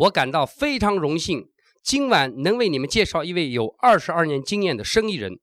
[0.00, 1.50] 我感到非常荣幸，
[1.82, 5.38] 今晚能为你们介绍一位有二十二年经验的生意人。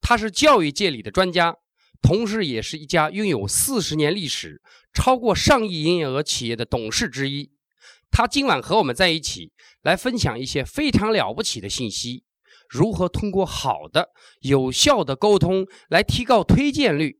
[0.00, 1.54] 他是教育界里的专家，
[2.02, 4.60] 同时也是一家拥有四十年历史、
[4.92, 7.52] 超过上亿营业额企业的董事之一。
[8.10, 12.24] 他今晚和我们在一起，来分享一些非常了不起的信息：
[12.68, 14.08] 如何通过好的、
[14.40, 17.18] 有效的沟通来提高推荐率。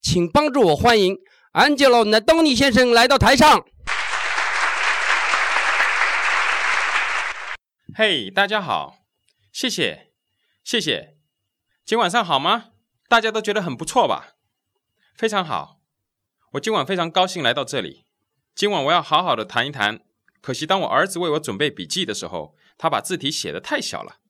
[0.00, 1.18] 请帮助我欢迎
[1.52, 3.66] Angelo Nadoni 先生来到台上。
[7.94, 9.04] 嘿，大家好，
[9.52, 10.12] 谢谢，
[10.64, 11.18] 谢谢。
[11.84, 12.70] 今晚上好吗？
[13.06, 14.36] 大家都觉得很不错吧？
[15.14, 15.82] 非常好。
[16.52, 18.06] 我今晚非常高兴来到这里。
[18.54, 20.00] 今晚我要好好的谈一谈。
[20.40, 24.20] 可惜当我儿子为我准备笔记的时候，他把字体写得太小了，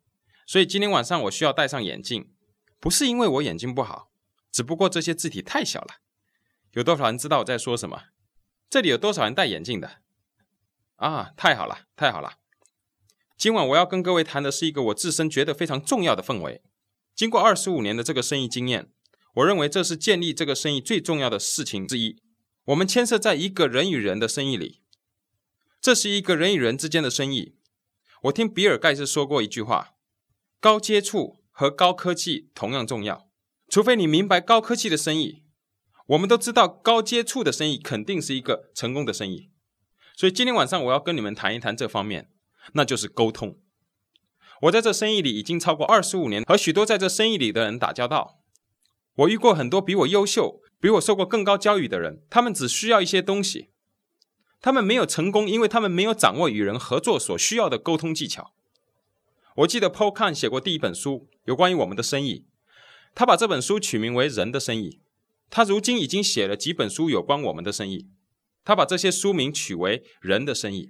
[0.45, 2.35] 所以今天晚上我需要戴上眼镜。
[2.81, 4.11] 不是因为我眼睛不好，
[4.51, 5.99] 只不过这些字体太小了。
[6.73, 8.07] 有多少人知道我在说什么？
[8.69, 10.01] 这里有多少人戴眼镜的？
[10.97, 12.39] 啊，太好了，太好了。
[13.43, 16.63] 今晚我要跟各位谈的是一个我自身觉得非常重要的氛围。
[17.13, 18.93] 经过二十五年的这个生意经验，
[19.35, 22.23] 我认为这是建立这个生意最重要的事情之一。
[22.67, 24.83] 我们牵涉在一个人与人的生意里，
[25.81, 27.57] 这是一个人与人之间的生意。
[28.23, 29.97] 我听比尔盖茨说过一句话：
[30.61, 33.29] 高接触和高科技同样重要。
[33.69, 35.43] 除非你明白高科技的生意，
[36.07, 39.51] 我们都知道高接触的生意肯定是一个成功的生意。
[40.17, 42.29] 所以今天晚上我要跟你们谈一谈这方面。
[42.75, 43.59] 那就是沟通。
[44.63, 48.39] 我在这生意里已经超过二十五年，和许多在这生意里的人打交道。
[49.17, 53.71] 我遇过很多比我优秀、比我受过更高教育的人，他们只需要一些东西，
[54.61, 58.55] 他们没有成功，因为他们没有掌握与人合作所需要的沟通技巧。
[59.57, 62.47] 我记得 Paul Kahn 写过第一本书，有关于我们的生意，
[63.15, 64.91] 他把这本书取名为《人的生意》。
[65.51, 68.09] 他如今已经写了几本书有关我们的生意，
[68.65, 70.87] 他把这些书名取为《人的生意》。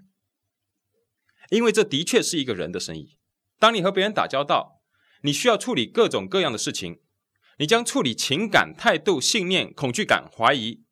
[1.53, 3.19] 因为这的确是一个人的生意。
[3.59, 4.81] 当你和别人打交道，
[5.23, 7.01] 你需要处理各种各样的事情，
[7.59, 10.85] 你将处理情感、态度、信念、恐惧感、怀疑。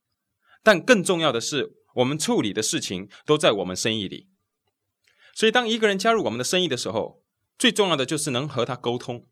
[0.62, 4.28] 但更重要的是，我们处理的事情都在我们生意里。
[5.34, 7.24] 所以，当一个人加入我们的生意的时候，
[7.58, 9.26] 最重要的就是能和他沟通。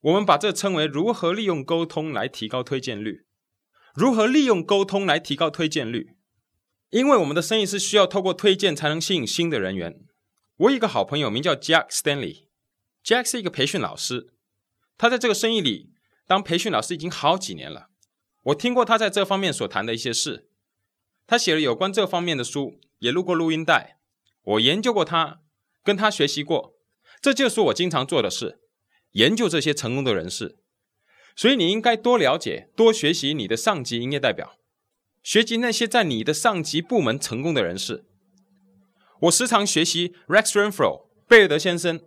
[0.00, 3.26] 我们把这称为如何利用沟通来提高推荐率。
[3.94, 6.16] 如何利用沟通来提高推荐率？
[6.92, 10.04] 因为我们的生意是需要透过推荐才能吸引新的人员。
[10.56, 14.34] 我有一个好朋友名叫 Jack Stanley，Jack 是一个培训老师，
[14.98, 15.94] 他在这个生意里
[16.26, 17.88] 当培训老师已经好几年了。
[18.42, 20.50] 我听过他在这方面所谈的一些事，
[21.26, 23.98] 他写了有关这方面的书，也录过录音带。
[24.42, 25.40] 我研究过他，
[25.82, 26.74] 跟他学习过，
[27.22, 28.60] 这就是我经常做的事，
[29.12, 30.58] 研究这些成功的人士。
[31.34, 34.58] 所以你应该多了解、多学习你的上级营业代表。
[35.22, 38.04] 学习那些在你的上级部门成功的人士。
[39.20, 42.00] 我时常学习 Rex Renfro 贝尔德先生。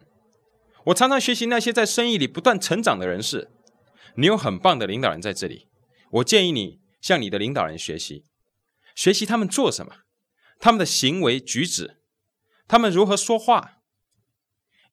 [0.85, 3.49] 我常常学习那些在生意里不断成长的人士。
[4.15, 5.67] 你有很棒的领导人在这里，
[6.11, 8.23] 我建议你向你的领导人学习，
[8.93, 10.03] 学习他们做什么，
[10.59, 11.97] 他们的行为举止，
[12.67, 13.79] 他们如何说话，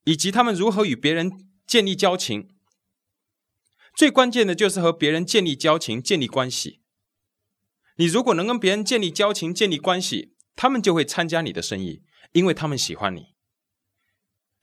[0.03, 1.31] 以及他们如何与别人
[1.65, 2.49] 建立交情。
[3.95, 6.81] 最关键的就是和别人建立交情、建立关系。
[7.95, 13.35] 你如果能跟别人建立交情、建立关系，他们就会参加你的生意，因为他们喜欢你。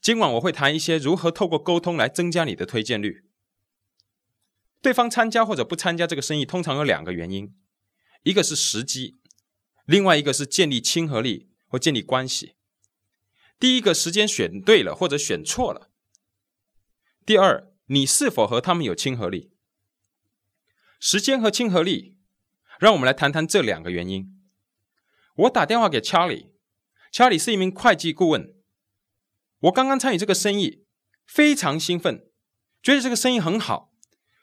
[0.00, 3.24] 今晚我会谈一些如何透过沟通来增加你的推荐率。
[4.82, 7.54] 对方参加或者不参加这个生意，通常有两个原因：
[8.22, 9.20] 一个是时机，
[9.84, 12.54] 另外一个是建立亲和力或建立关系。
[13.58, 15.90] 第一个时间选对了或者选错了；
[17.26, 19.52] 第二，你是否和他们有亲和力？
[20.98, 22.16] 时间和亲和力。
[22.80, 24.40] 让我们来谈谈这两个原因。
[25.36, 26.50] 我打电话给查理，
[27.12, 28.54] 查理是一名会计顾问。
[29.60, 30.86] 我刚刚参与这个生意，
[31.26, 32.26] 非常兴奋，
[32.82, 33.92] 觉得这个生意很好。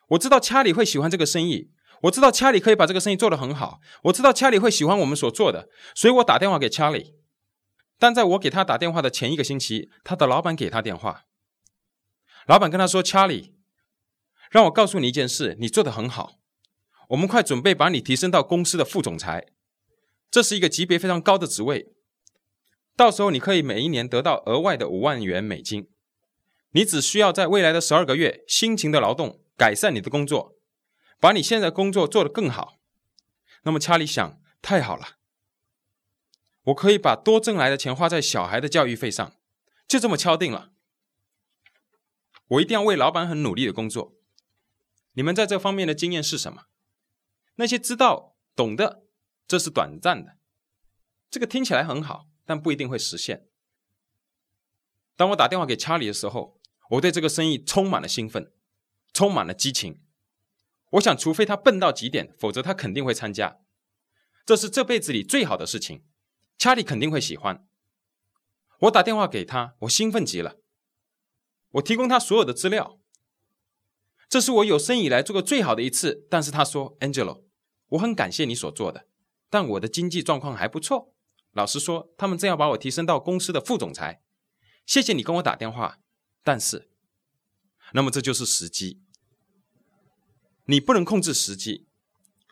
[0.09, 1.71] 我知道查理会喜欢这个生意，
[2.03, 7.15] 我知道查理可以把这个生意做得很好，我知道查理会喜欢我们所做的，所以我打电话给查理。
[7.97, 11.23] 但在我给他打电话的前一个星期，他的老板给他电话，
[12.45, 13.55] 老板跟他说：“查理，
[14.51, 16.35] 让我告诉你一件事，你做得很好。”
[17.07, 19.47] 我们快准备把你提升到公司的副总裁，
[20.29, 21.93] 这是一个级别非常高的职位。
[22.95, 25.89] 到时候你可以每一年得到额外的五万元美金。
[26.71, 30.55] 你只需要在未来的十二个月辛勤的劳动，改善你的工作，
[31.19, 32.79] 把你现在工作做得更好。
[33.63, 35.17] 那么查理想，太好了，
[36.63, 39.33] 我可以把多挣来的钱花在小孩的教育费上，
[39.87, 40.71] 就这么敲定了。
[42.49, 44.13] 我一定要为老板很努力的工作。
[45.13, 46.63] 你们在这方面的经验是什么？
[47.57, 49.03] 那些知道懂的，
[49.47, 50.37] 这是短暂的。
[51.29, 53.47] 这个听起来很好，但不一定会实现。
[55.15, 56.59] 当我打电话给查理的时候，
[56.91, 58.53] 我对这个生意充满了兴奋，
[59.13, 60.01] 充满了激情。
[60.91, 63.59] 我想，除非他笨到极点，否则他肯定会参加。
[64.45, 66.05] 这是这辈子里最好的事情，
[66.57, 67.67] 查理肯定会喜欢。
[68.81, 70.57] 我打电话给他，我兴奋极了。
[71.71, 72.99] 我提供他所有的资料，
[74.29, 76.25] 这是我有生以来做过最好的一次。
[76.29, 77.43] 但是他说：“Angelo，
[77.89, 79.07] 我很感谢你所做的，
[79.49, 81.13] 但我的经济状况还不错。
[81.53, 84.21] 老实说，他们正要把我提升到公司的副总裁。
[84.85, 85.99] 谢谢你跟我打电话，
[86.43, 86.89] 但是，
[87.93, 89.01] 那么这就是时机。
[90.65, 91.87] 你不能控制时机，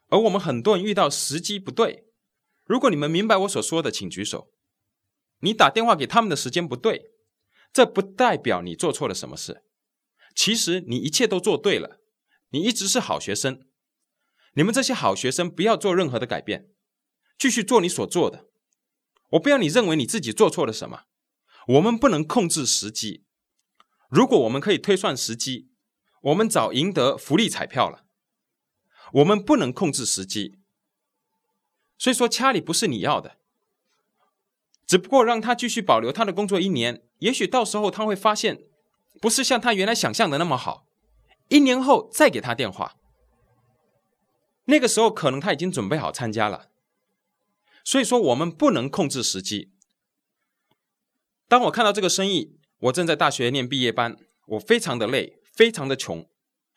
[0.08, 2.08] 而我们很多人遇到时机不对。
[2.66, 4.52] 如果你们明白我所说的，请举手。
[5.40, 7.12] 你打电话给他们的时间不对。”
[7.76, 9.66] 这不代表你做错了什么事，
[10.34, 12.00] 其实你一切都做对了，
[12.52, 13.65] 你一直是好学生。
[14.56, 16.70] 你们这些好学生不要做任何的改变，
[17.38, 18.46] 继续做你所做的。
[19.32, 21.04] 我不要你认为你自己做错了什么。
[21.68, 23.24] 我们不能控制时机，
[24.10, 25.70] 如果我们可以推算时机，
[26.22, 28.06] 我们早赢得福利彩票了。
[29.14, 30.60] 我们不能控制时机，
[31.98, 33.38] 所以说查理不是你要的。
[34.88, 38.64] 只不过让他继续保留他的工作一年，也许到时候他会发现，
[39.20, 40.88] 不是像他原来想象的那么好。
[41.50, 42.96] 一年后再给他电话，
[44.66, 46.70] 那个时候可能他已经准备好参加了。
[47.84, 49.72] 所以说，我们不能控制时机。
[51.48, 54.18] 当我看到这个生意，我正在大学念毕业班，
[54.48, 56.28] 我非常的累，非常的穷，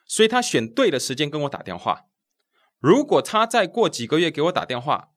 [0.05, 2.05] 所以他选对了时间跟我打电话。
[2.79, 5.13] 如果他再过几个月给我打电话，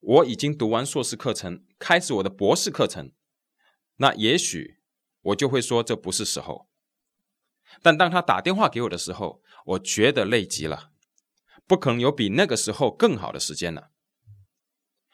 [0.00, 3.10] 我已经读完硕士课程，开始我的博士课程，
[3.96, 4.78] 那也许
[5.22, 6.68] 我就会说这不是时候。
[7.82, 10.90] 但当他打电话给我的时候，我觉得累极了，
[11.68, 13.90] 不可能有比那个时候更好的时间了。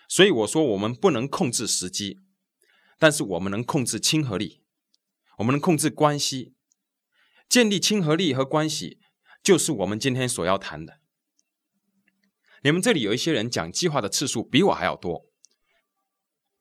[0.08, 2.22] 所以我说，我们不能控制时机，
[2.98, 4.62] 但是我们能控制亲和力，
[5.38, 6.54] 我们能控制关系，
[7.48, 9.00] 建立亲和力和关系，
[9.42, 11.00] 就是我们今天所要谈的。
[12.62, 15.26] 你们这里有一些人讲计划的次数比我还要多。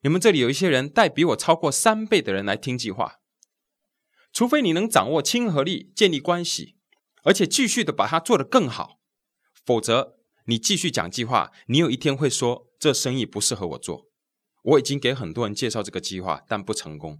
[0.01, 3.19] 你们这里有一些人带比我超过三倍的人来听计划。
[4.33, 6.75] 除非你能掌握亲和力，建立关系，
[7.23, 8.99] 而且继续的把它做得更好，
[9.65, 10.15] 否则
[10.45, 14.09] 你继续讲计划，你有一天会说这生意不适合我做。
[14.63, 17.19] 我已经给很多人介绍这个计划，但不成功。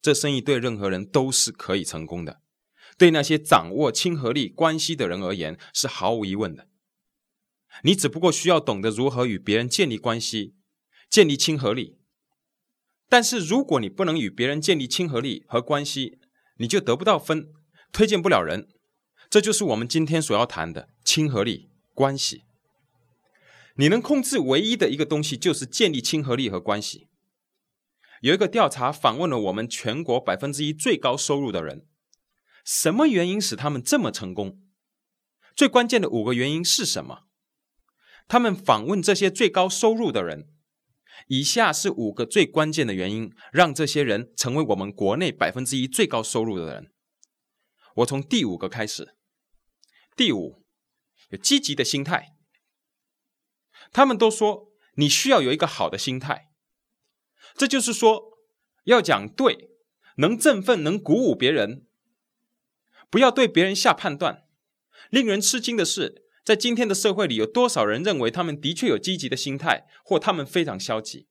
[0.00, 2.40] 这生意对任何人都是可以成功的，
[2.98, 6.68] 对那些掌握亲和力关系的人而言是毫无疑问的。
[7.82, 10.54] 你只不过需要懂得如何与别人建立关系，
[11.08, 11.98] 建立亲和力。
[13.08, 16.18] 但是如果你不能与别人建立亲和力和关系，
[16.58, 17.48] 你就得不到分，
[17.92, 18.68] 推荐不了人。
[19.28, 22.42] 这就是我们今天所要谈的亲和力关系。
[23.76, 27.08] 你能控制唯一的一个东西，就是建立亲和力和关系。
[28.20, 31.86] 有一个调查访问了我们全国百分之一最高收入的人，
[32.64, 34.60] 什么原因使他们这么成功？
[35.54, 37.24] 最关键的五个原因是什么？
[38.26, 40.48] 他们访问这些最高收入的人，
[41.28, 46.90] 以下是五个最关键的原因，让这些人成为我们国内百分之一最高收入的人。
[47.96, 49.14] 我从第五个开始。
[50.16, 50.63] 第五，
[51.30, 52.36] 有积极的心态。
[53.92, 56.50] 他们都说你需要有一个好的心态，
[57.54, 58.38] 这就是说
[58.84, 59.70] 要讲对，
[60.16, 61.86] 能振奋，能鼓舞别人，
[63.08, 64.46] 不要对别人下判断。
[65.10, 66.22] 令人吃惊的是。
[66.44, 71.26] 在今天的社会里，有多少人认为他们的确有积极的心态，或他们非常消极？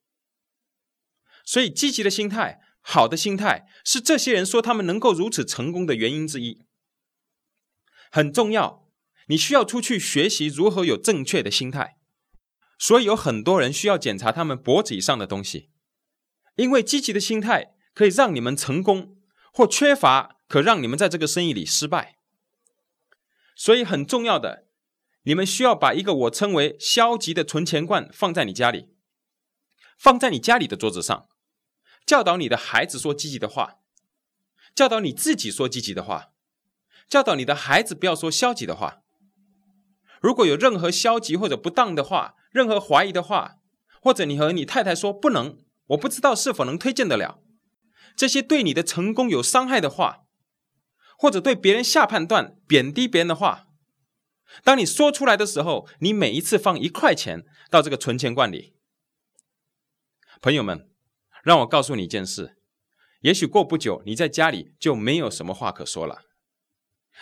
[1.46, 6.66] 所以，积极的心态、好的心态，是这些人说他们能够如此成功的原因之一。
[8.10, 8.83] 很重要，
[9.28, 11.98] 你需要出去学习如何有正确的心态。
[12.80, 15.70] 所以，有很多人需要检查他们脖子以上的东西，
[16.56, 19.18] 因为积极的心态可以让你们成功，
[19.54, 22.18] 或缺乏可让你们在这个生意里失败。
[23.56, 24.68] 所以，很重要的。
[25.26, 28.90] 你们需要把一个我称为消极的存钱罐放在你家里，
[29.98, 31.30] 放在你家里的桌子上，
[32.06, 33.78] 教导你的孩子说积极的话，
[34.76, 36.34] 教导你自己说积极的话，
[37.08, 39.03] 教导你的孩子不要说消极的话。
[40.24, 43.58] 如果有任何消极或者不当的话，任何怀疑的话，
[44.02, 47.42] 或者你和你太太说不能，我不知道是否能推荐得了，
[48.16, 50.24] 这些对你的成功有伤害的话，
[51.18, 53.68] 或者对别人下判断、贬低别人的话。
[54.64, 58.78] 当你说出来的时候，你每一次放一块钱到这个存钱罐里。
[60.42, 60.90] 朋友们，
[61.44, 62.56] 让我告诉你一件事：
[63.20, 66.22] 也许过不久，你在家里就没有什么话可说了。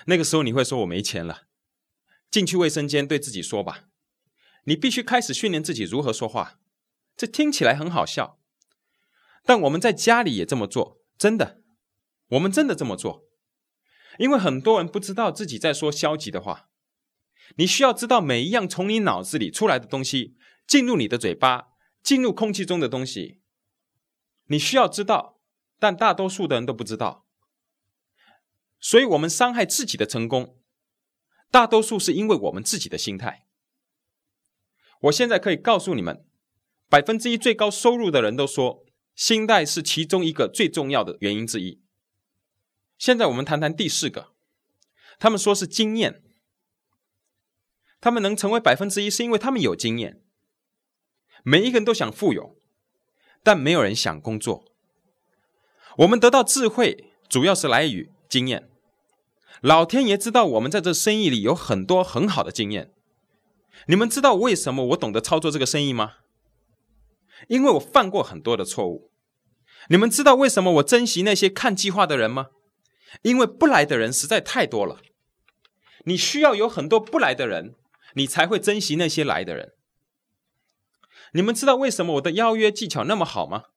[0.05, 1.47] 那个时候，你会说我没钱了。
[2.31, 3.89] 进去卫生间对自己说吧，
[4.63, 6.59] 你必须开始训练自己如何说话。
[7.17, 8.39] 这听起来很好笑，
[9.43, 11.61] 但我们在家里也这么做，真的，
[12.29, 13.27] 我们真的这么做。
[14.17, 16.69] 因为很多人不知道自己在说消极的话。
[17.57, 23.41] 你需要知道每一样从你脑子里出来的东西，进入你的嘴巴，进入空气中的东西，
[24.45, 25.41] 你需要知道，
[25.77, 27.27] 但大多数的人都不知道。
[28.79, 30.60] 所以，我们伤害自己的成功，
[31.51, 33.45] 大多数是因为我们自己的心态。
[35.01, 36.25] 我现在可以告诉你们，
[36.89, 41.81] 百分之一最高收入的人都说，心态是其中一个最重要的原因之一。
[42.97, 44.31] 现在我们谈谈第四个，
[45.19, 46.23] 他们说是经验。
[47.99, 50.23] 他们能成为百分之一，是因为他们有经验。
[51.43, 52.57] 每一个人都想富有，
[53.43, 54.65] 但没有人想工作。
[55.97, 58.70] 我们得到智慧，主要是来于经验。
[59.61, 62.91] 老天爷知道我们在这生意里有很多很好的经验。
[63.87, 66.13] 你们知道为什么我懂得操作这个生意吗？
[67.47, 69.11] 因为我犯过很多的错误。
[69.89, 72.47] 你们知道为什么我珍惜那些看计划的人吗？
[73.21, 74.99] 因为不来的人实在太多了。
[76.05, 77.75] 你需要有很多不来的人。
[78.15, 79.71] 你才会珍惜那些来的人。
[81.31, 83.67] 你们知道为什么我的邀约技巧那么好吗？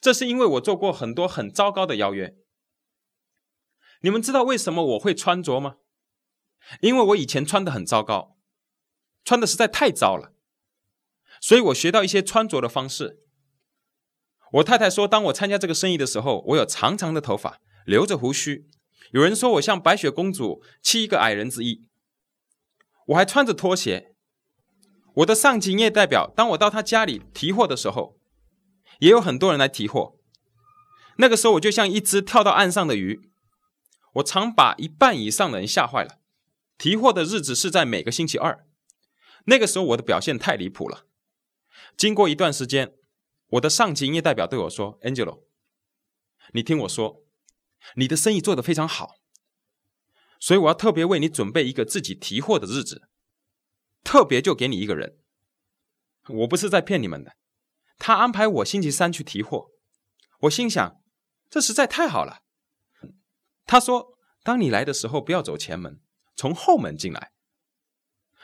[0.00, 2.34] 这是因为我做过很多很糟糕的邀约。
[4.00, 5.76] 你们知道为什么我会穿着吗？
[6.80, 8.36] 因为我以前穿的很糟糕，
[9.24, 10.32] 穿的实在太糟了，
[11.40, 13.20] 所以我学到一些穿着的方式。
[14.52, 18.68] 我太太说，当我参加这个生意的时候，我有长长的头发，留着胡须。
[19.12, 21.84] 有人说我像白雪公主，七个矮人之一。
[23.08, 24.14] 我还穿着拖鞋。
[25.14, 28.18] 我的上级业代表，当我到他家里提货的时候，
[28.98, 30.16] 也有很多人来提货。
[31.18, 33.30] 那个时候，我就像一只跳到岸上的鱼，
[34.16, 36.20] 我常把一半以上的人吓坏了。
[36.78, 38.66] 提货的日子是在每个星期二。
[39.46, 41.06] 那个时候，我的表现太离谱了。
[41.96, 42.94] 经过一段时间，
[43.48, 45.44] 我的上级营业代表对我说：“Angelo，
[46.52, 47.24] 你听我说，
[47.96, 49.16] 你的生意做得非常好。”
[50.40, 53.08] 所以我要特别为你准备一个自己提货的日子，
[54.02, 55.18] 特别就给你一个人。
[56.28, 57.36] 我不是在骗你们的，
[57.98, 59.68] 他安排我星期三去提货。
[60.40, 61.00] 我心想，
[61.48, 62.42] 这实在太好了。
[63.66, 66.00] 他说，当你来的时候，不要走前门，
[66.36, 67.32] 从后门进来。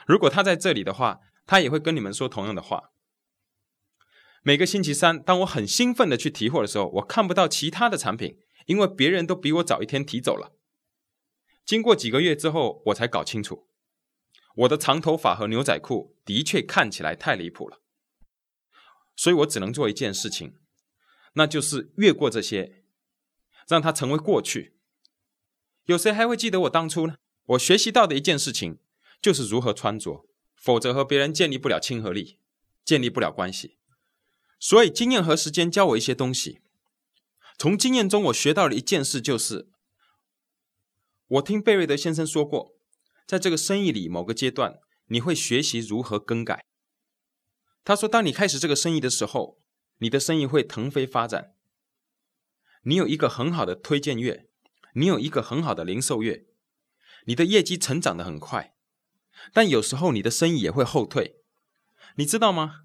[0.06, 2.90] 如果他在这里的话，他也会跟你们说同样的话。
[4.42, 10.58] 每个星期三，当我很兴奋的去提货的时候，我看不到其他的产品，因为别人都比我早一天提走了。
[11.64, 13.68] 经过几个月之后，我才搞清楚，
[14.56, 17.80] 我的长头发和牛仔裤的确看起来太离谱了，
[19.14, 20.58] 所以我只能做一件事情，
[21.34, 22.82] 那就是越过这些，
[23.68, 24.80] 让它成为过去。
[25.86, 27.16] 有谁还会记得我当初呢？
[27.46, 28.78] 我学习到的一件事情
[29.20, 32.38] 就是如何穿着，否则和别人建立不了亲和力，
[32.84, 33.78] 建立不了关系。
[34.60, 36.60] 所以经验和时间教我一些东西，
[37.58, 39.68] 从经验中我学到了一件事，就是。
[41.26, 42.76] 我听贝瑞德先生说过，
[43.26, 46.64] 在这个生意里某个阶段，你会学习如何更改。
[47.82, 49.60] 他说，当你开始这个生意的时候，
[49.98, 51.56] 你的生意会腾飞发展。
[52.82, 54.48] 你有一个很好的推荐月，
[54.92, 56.44] 你有一个很好的零售月，
[57.26, 58.74] 你的业绩成长的很快。
[59.52, 61.36] 但有时候你的生意也会后退，
[62.16, 62.82] 你知道吗？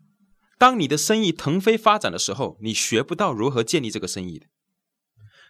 [0.57, 4.47] 当你的生意腾飞发展的时候，你学不到如何建立这个生意的。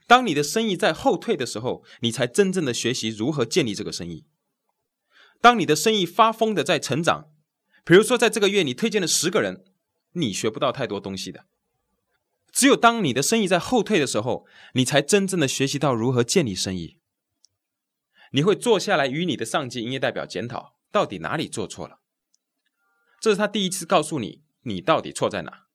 [0.06, 4.26] 当你的生意在后退的时候，你才真正的学习如何建立这个生意。
[5.40, 7.30] 当你的生意发疯的在成长，
[7.86, 9.64] 比如说在这个月你推荐了十个人，
[10.14, 11.46] 你学不到太多东西的。
[12.58, 16.98] 只有当你的生意在后退的时候，你才真正的学习到如何建立生意。
[18.32, 22.00] 你会坐下来与你的上级营业代表检讨，到底哪里做错了。
[23.22, 25.68] 这是他第一次告诉你，你到底错在哪。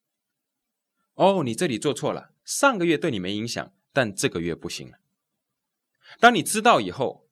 [1.15, 3.73] 哦，你这里做错了，上个月对你没影响。
[3.93, 4.93] 但这个月不行。
[6.19, 7.29] 当你知道以后，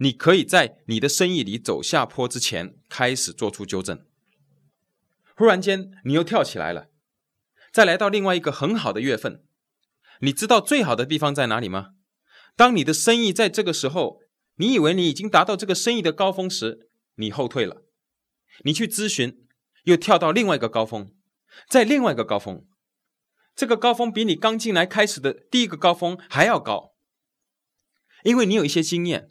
[0.00, 4.04] 你可以在你的生意里走下坡之前开始做出纠正。
[5.34, 6.90] 忽然间，你又跳起来了，
[7.72, 9.44] 再来到另外一个很好的月份。
[10.20, 11.94] 你知道最好的地方在哪里吗？
[12.54, 14.20] 当你的生意在这个时候，
[14.56, 17.84] 你以为你已经达到这个生意的高峰时，你后退了。
[18.64, 19.46] 你去咨询，
[19.84, 21.14] 又跳到另外一个高峰，
[21.68, 22.66] 在另外一个高峰。
[23.56, 26.92] 这个高峰比你刚进来开始的第一个高峰还要高，
[28.22, 29.30] 因为你有一些经验，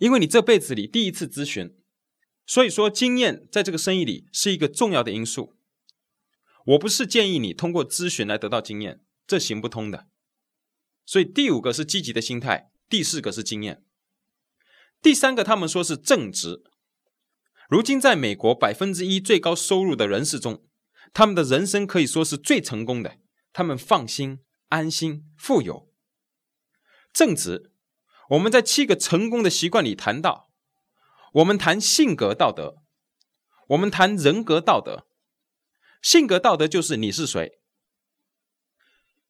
[0.00, 1.76] 因为你这辈子里第一次咨询，
[2.44, 5.53] 所以说经验在这个生意里是一个重要的因素。
[6.64, 10.08] 我不是建议你通过咨询来得到经验，这行不通的。
[11.04, 13.84] 所以第五个是积极的心态，第四个是经验，
[15.02, 16.62] 第三个他们说是正直。
[17.68, 20.64] 如今在美国百分之一最高收入的人士中，
[21.12, 23.18] 他们的人生可以说是最成功的。
[23.52, 25.92] 他们放心、安心、富有。
[27.12, 27.70] 正直，
[28.30, 30.50] 我们在七个成功的习惯里谈到，
[31.34, 32.82] 我们谈性格道德，
[33.68, 35.06] 我们谈人格道德。
[36.04, 37.58] 性格道德就是你是谁，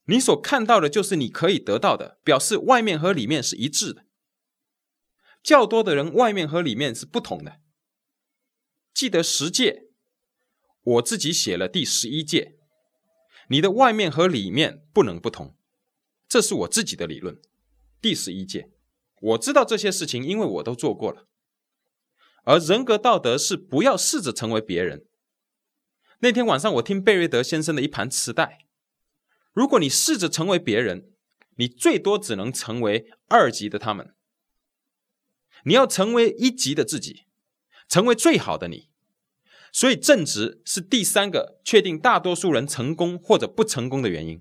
[0.07, 4.05] 你所看到的就是你可以得到的，表示外面和里面是一致的。
[5.41, 7.61] 较多的人外面和里面是不同的。
[8.93, 9.91] 记得十诫，
[10.83, 12.57] 我自己写了第十一诫，
[13.51, 15.57] 你的外面和里面不能不同，
[16.27, 17.41] 这是我自己的理论。
[18.03, 18.73] 第十一诫，
[19.21, 21.29] 我知道这些事情，因为我都做过了。
[22.43, 25.07] 而人格道德是不要试着成为别人。
[26.25, 28.65] 那天晚上，我听贝瑞德先生的一盘磁带。
[29.53, 31.13] 如果你试着成为别人，
[31.59, 34.15] 你最多只能成为二级的他们。
[35.65, 37.27] 你要成为一级的自己，
[37.91, 38.89] 成为最好的你。
[39.71, 44.41] 所以，正直是第三个确定大多数人成功或者不成功的原因。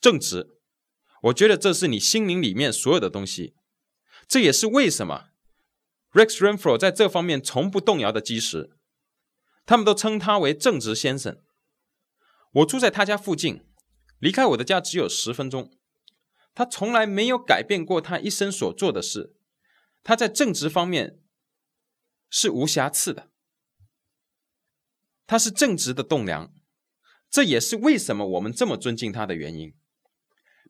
[0.00, 0.56] 正直，
[1.24, 3.54] 我觉得这是你心灵里面所有的东西。
[4.26, 5.26] 这也是为什么
[6.12, 8.70] Rex Renfro 在这方面从不动摇的基石。
[9.64, 11.40] 他们都称他为正直先生。
[12.52, 13.64] 我住在他家附近，
[14.18, 15.72] 离开我的家只有十分钟。
[16.54, 19.34] 他从来没有改变过他一生所做的事。
[20.02, 21.20] 他在正直方面
[22.28, 23.30] 是无瑕疵的。
[25.26, 26.52] 他是正直的栋梁，
[27.30, 29.74] 这也是为什么我们这么尊敬他的原因。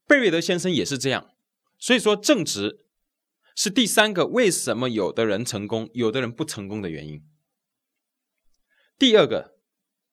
[0.06, 1.30] 贝瑞德先生也是这样。
[1.78, 2.86] 所以说，正直
[3.56, 7.26] 是第三个为什么有的人成功，有的人不成功的原因。
[9.02, 9.58] 第二个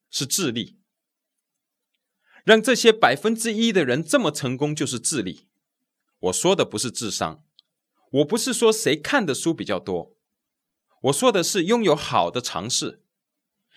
[0.10, 0.80] 是智力，
[2.44, 5.48] 让这些百分之一的人这么成功，就是智力。
[6.22, 7.46] 我说的不是智商，
[8.14, 10.18] 我不是说谁看的书比较多，
[11.04, 13.04] 我说的是拥有好的尝试，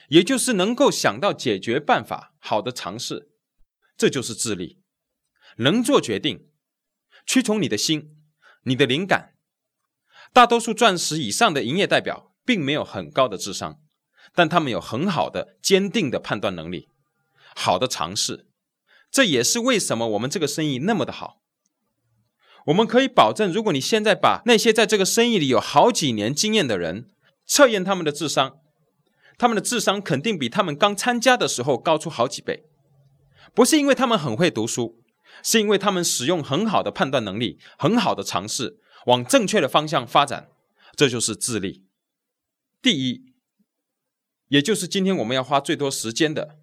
[0.09, 3.33] 也就是能够想到解决办法，好的尝试，
[3.99, 4.81] 这就是智力。
[5.59, 6.49] 能做决定，
[7.27, 8.17] 屈从你的心，
[8.63, 9.37] 你的灵感。
[10.33, 13.82] 大多数钻石以上的营业代表，并没有很高的智商。
[14.35, 16.89] 但他们有很好的、坚定的判断能力，
[17.55, 18.47] 好的尝试，
[19.11, 21.43] 这也是为什么我们这个生意那么的好。
[22.67, 27.09] 我们可以保证，如果你现在把那些在这个生意里有好几年经验的人
[27.45, 28.59] 测验他们的智商，
[29.37, 32.65] 他们的智商肯定比他们刚参加的时候高出好几倍。
[33.53, 35.03] 不是因为他们很会读书，
[35.43, 40.49] 是因为他们使用很好的判断能力、很好的尝试，往正确的方向发展，
[40.97, 41.85] 这就是智力。
[42.81, 43.32] 第一。
[44.53, 46.59] 也就是今天我们要花最多时间的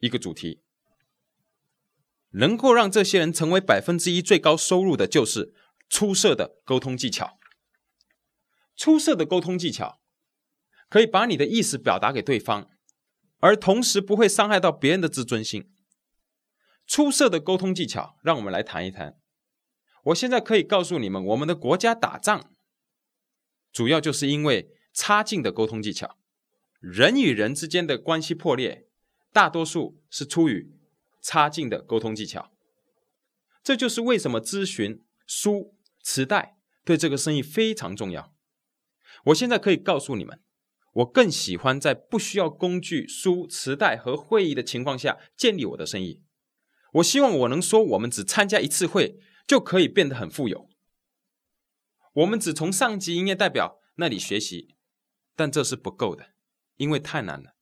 [0.00, 0.60] 一个主题，
[2.32, 5.54] 能够让这些人成为百分之一最高收入的，就是
[5.88, 7.38] 出色的沟通技巧。
[8.76, 10.02] 出色的沟通技巧
[10.90, 12.68] 可以把你的意思表达给对方，
[13.38, 15.72] 而同时不会伤害到别人的自尊心。
[16.86, 19.18] 出色的沟通技巧，让我们来谈一谈。
[20.04, 22.52] 我现在可以告诉你们，我们的国家打仗
[23.72, 26.18] 主要就是因为差劲的沟通技巧。
[26.80, 28.86] 人与人之间的关系破裂，
[29.32, 30.72] 大多数是出于
[31.20, 32.52] 差劲的沟通技巧。
[33.62, 38.32] 这就是为什么咨询书、磁带对这个生意非常重要。
[39.24, 40.40] 我现在可以告诉你们，
[40.92, 46.22] 我更喜欢在不需要工具、书、磁带和会议的情况下建立我的生意。
[46.92, 50.68] 我希望我能说，我们只参加一次会就可以变得很富有。
[52.12, 54.76] 我们只从上级营业代表那里学习，
[55.34, 56.35] 但这是不够的。
[56.76, 57.56] 因为太难了，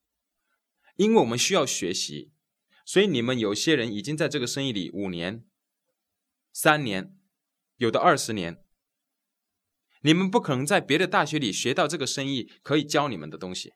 [0.96, 2.32] 因为我们需要学习，
[2.84, 5.44] 所以你们有些人已经在这个生意里五年、
[6.52, 7.16] 三年，
[7.76, 8.64] 有的二十年。
[10.02, 13.72] 你们不可能在别的大学里学到这个生意可以教你们的东西。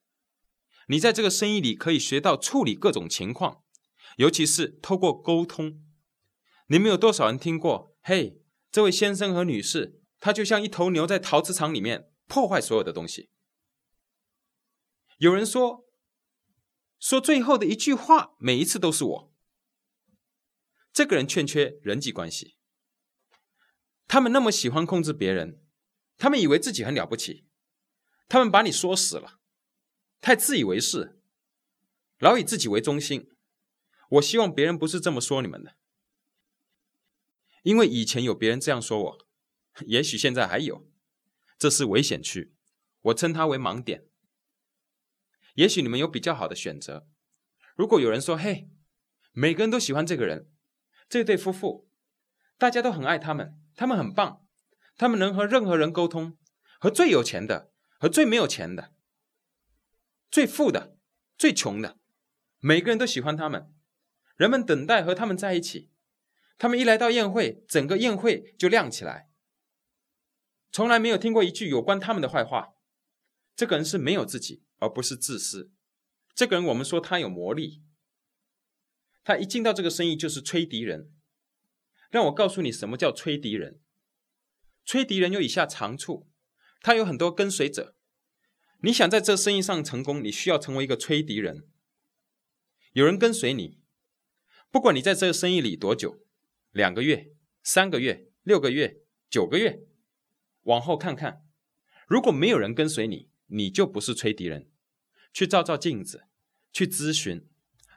[0.89, 3.63] 你在这个生意里可以学到处理各种情况，
[4.17, 5.83] 尤其是透过沟通。
[6.67, 7.97] 你们有多少人听过？
[8.03, 13.31] 嘿，这位先生和女士，他就像一头牛在陶瓷厂里面破坏所有的东西。
[15.19, 15.85] 有人说，
[17.01, 19.35] 说最后的一句话，每一次都是我。
[20.93, 22.57] 这个人欠缺人际关系。
[24.07, 25.61] 他们那么喜欢控制别人，
[26.17, 27.49] 他们以为自己很了不起，
[28.29, 29.41] 他们把你说死了，
[30.21, 31.21] 太自以为是，
[32.21, 33.29] 老以自己为中心。
[34.11, 35.77] 我希望别人不是这么说你们的，
[37.65, 39.29] 因为以前有别人这样说我，
[39.85, 40.89] 也许现在还有，
[41.59, 42.55] 这是危险区，
[43.01, 44.08] 我称它为盲点。
[45.59, 47.09] 也许你们有比较好的选择。
[47.75, 48.71] 如果有人说：“嘿，
[49.33, 50.49] 每个人都喜欢这个人，
[51.09, 51.91] 这对夫妇，
[52.57, 54.47] 大家都很爱他们，他们很棒，
[54.97, 56.39] 他们能和任何人沟通，
[56.79, 58.95] 和最有钱的，和最没有钱的，
[60.31, 60.97] 最富的，
[61.37, 61.99] 最穷的，
[62.61, 63.75] 每个人都喜欢他们。
[64.37, 65.91] 人们等待和他们在一起。
[66.57, 69.29] 他们一来到宴会，整个宴会就亮起来。
[70.71, 72.75] 从来没有听过一句有关他们的坏话。
[73.57, 75.71] 这个人是没有自己，而不是自私。
[76.35, 77.83] 这个人，我们说他有魔力。
[79.23, 81.13] 他一进到这个生意就是吹笛人。
[82.11, 83.81] 让我告诉你什么叫吹笛人。
[84.85, 86.31] 吹笛人有以下长处：
[86.81, 87.97] 他有很多跟随者。
[88.81, 91.69] 你想在这生意上成功，你需要成为一个吹笛人。
[92.93, 93.81] 有人跟随你，
[94.71, 96.25] 不管你在这个生意里多久，
[96.71, 99.81] 两个月、三个月、六个月、九个月，
[100.63, 101.45] 往后看看，
[102.07, 104.71] 如果没有人跟随你，你就不是吹笛人。
[105.33, 106.25] 去照照镜子，
[106.73, 107.47] 去咨询，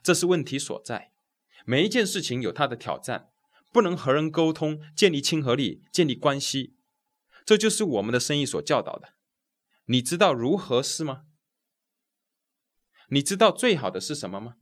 [0.04, 1.14] 这是问题所在。
[1.66, 3.32] 每一件事情有它的挑战，
[3.72, 6.76] 不能和人沟通，建立亲和力，建立关系，
[7.46, 9.14] 这就是我们的生意所教导的。
[9.86, 11.26] 你知道如何是吗？
[13.10, 14.58] 你知道最好的是什么吗？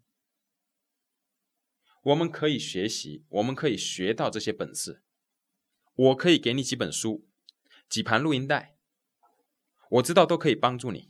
[2.04, 5.04] 我们可以学习，我们可以学到这些本事。
[5.96, 7.28] 我可以给你几本书，
[7.90, 8.79] 几盘录音带，
[9.90, 11.10] 我知道都可以帮助你，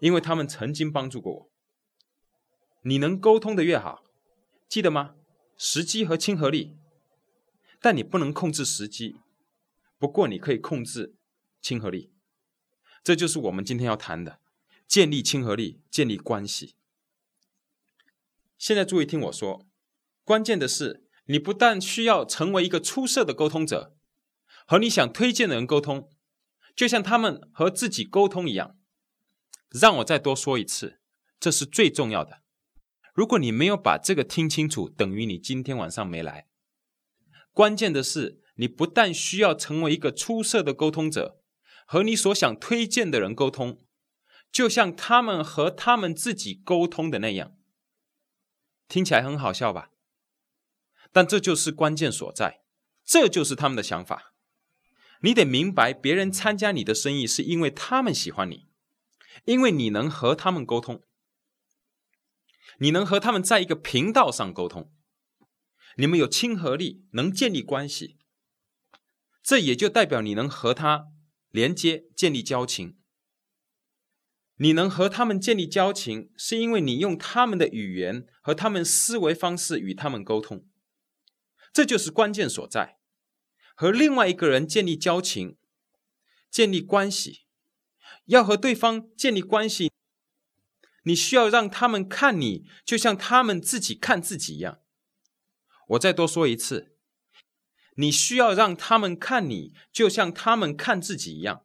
[0.00, 1.50] 因为他们曾经帮助过我。
[2.82, 4.04] 你能沟通的越好，
[4.68, 5.14] 记得吗？
[5.56, 6.76] 时机和亲和力，
[7.80, 9.16] 但你不能控制时机，
[9.98, 11.14] 不过你可以控制
[11.62, 12.10] 亲和力。
[13.02, 14.40] 这就是我们今天要谈的：
[14.88, 16.74] 建立亲和力，建立关系。
[18.58, 19.66] 现在注意听我说，
[20.24, 23.94] 关键的是，你不但需要成为一个出色的沟通者，
[24.66, 26.10] 和你想推荐的人沟通，
[26.74, 28.76] 就像他们和自己沟通一样。
[29.70, 31.00] 让我再多说一次，
[31.40, 32.42] 这是最重要的。
[33.12, 36.48] 如果你没有把这个听清楚，等于你今天晚上没来。
[37.52, 41.40] 关键的是，你不但需要成为一个出色的沟通者。
[41.86, 43.84] 和你所想推荐的人沟通，
[44.50, 47.58] 就像他们和他们自己沟通的那样，
[48.88, 49.90] 听起来很好笑吧？
[51.12, 52.62] 但这就是关键所在，
[53.04, 54.33] 这就是他们的想法。
[55.24, 58.68] 你得明白，别人参加你的生意是因为他们喜欢你，
[59.46, 61.02] 因为你能和他们沟通，
[62.78, 64.92] 你能和他们在一个频道上沟通，
[65.96, 68.18] 你们有亲和力，能建立关系，
[69.42, 71.08] 这也就代表你能和他。
[71.50, 72.98] 连接建立交情，
[74.56, 80.68] 你能和他们建立交情，是因为你用他们的语言和他们思维方式与他们沟通，
[81.72, 82.98] 这就是关键所在。
[83.74, 85.56] 和另外一个人建立交情、
[86.50, 87.44] 建立关系，
[88.26, 89.90] 要和对方建立关系，
[91.02, 94.80] 你需要让他们看你，就像他们自己看自己一样。
[95.88, 96.92] 我再多说一次。
[97.96, 101.64] 你需要让他们看你，就像他们看自己一样。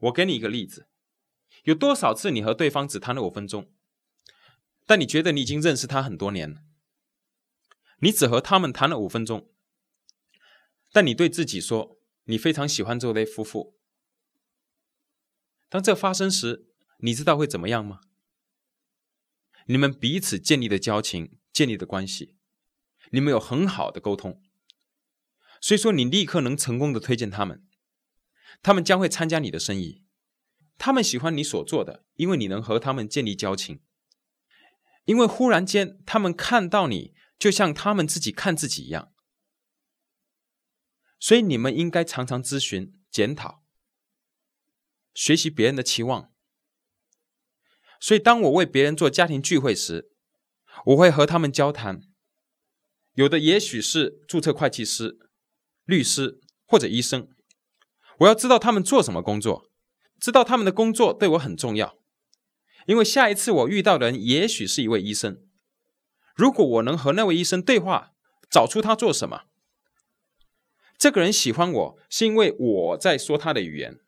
[0.00, 0.88] 我给你一个例子：
[1.64, 3.70] 有多少次你和对方只谈了五分钟，
[4.86, 6.62] 但你觉得你已经认识他很多年了？
[7.98, 9.50] 你只和他们谈了五分钟，
[10.94, 13.76] 但你对自己说你非常喜欢这对夫妇。
[15.68, 17.98] 当这发生时，你知道会怎么样吗？
[19.66, 22.36] 你们彼此建立的交情、建立的关系，
[23.10, 24.40] 你们有很好的沟通。
[25.60, 27.66] 所以说，你立刻能成功的推荐他们，
[28.62, 30.04] 他们将会参加你的生意。
[30.78, 33.80] 他们喜欢你所做的，因为你能和他们建立交情。
[35.06, 39.12] 因为忽然间，他们看到你，就像他们自己看自己一样。
[41.24, 43.62] 所以，你们应该常常咨询、检讨、
[45.14, 46.30] 学习别人的期望。
[47.98, 50.10] 所以，当我为别人做家庭聚会时，
[50.84, 52.02] 我会和他们交谈。
[53.14, 55.18] 有的也许是注册会计师。
[55.86, 57.30] 律师或者医生，
[58.18, 59.70] 我要知道他们做什么工作，
[60.20, 61.96] 知道他们的工作对我很重要，
[62.86, 65.42] 因为下一次我遇到的人也许是一位医生。
[66.36, 68.12] 如果我能和那位医生对话，
[68.50, 69.44] 找出他做什么，
[71.04, 74.00] 这个人喜欢我是因为我在说他的语言。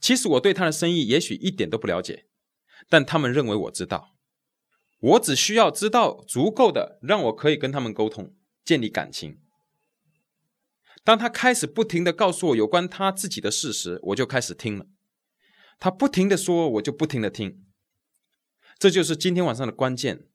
[0.00, 2.26] 其实我对他的生意也许一点都不了解，
[2.88, 4.16] 但他们认为我知道。
[4.98, 9.40] 我只需要知道足够的，让我可以跟他们沟通，建立感情。
[11.04, 14.86] 当他开始不停的告诉我有关他自己的事实，我就开始听了。
[15.78, 17.64] 他不停的说，我就不停的听。
[18.80, 20.26] 这就是今天晚上的关键。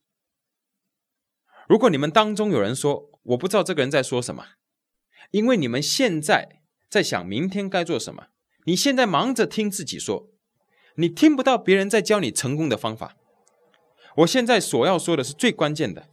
[1.67, 4.45] 如果你们当中有人说我不知道这个人在说什么，
[5.32, 8.28] 因为你们现在在想明天该做什么，
[8.65, 10.30] 你现在忙着听自己说，
[10.96, 13.15] 你听不到别人在教你成功的方法。
[14.17, 16.10] 我现在所要说的是最关键的，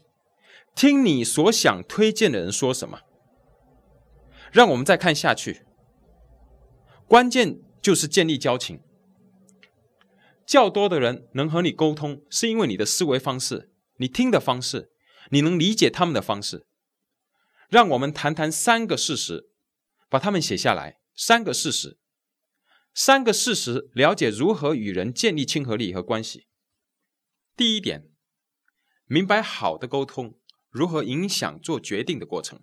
[0.77, 3.01] 听你所想推荐的人说什么。
[4.53, 5.63] 让我们再看下去，
[7.07, 8.81] 关键就是建立交情。
[10.47, 14.91] 较多的人能和你沟通，是因为你的思维方式、你听的方式，
[15.31, 16.68] 你能理解他们的方式。
[17.69, 19.51] 让我们谈谈三个事实，
[20.09, 21.01] 把它们写下来。
[21.15, 21.99] 三个事实，
[22.95, 26.47] 三个事实，了解如何与人建立亲和力和关系。
[27.57, 28.11] 第一点，
[29.05, 30.39] 明白好的沟通
[30.71, 32.63] 如何影响做决定的过程。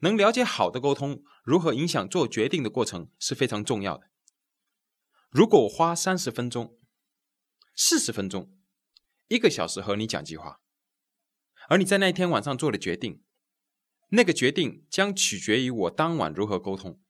[0.00, 4.10] 能了解好的沟通如何影响做决定的过程是非常重要的。
[5.30, 6.78] 如果我花三十分钟、
[7.74, 8.56] 四十分钟、
[9.28, 10.60] 一个小时和你讲计划，
[11.68, 13.23] 而你在那一天晚上做的决定，
[14.14, 17.00] 那个决定将取决于我当晚如何沟通。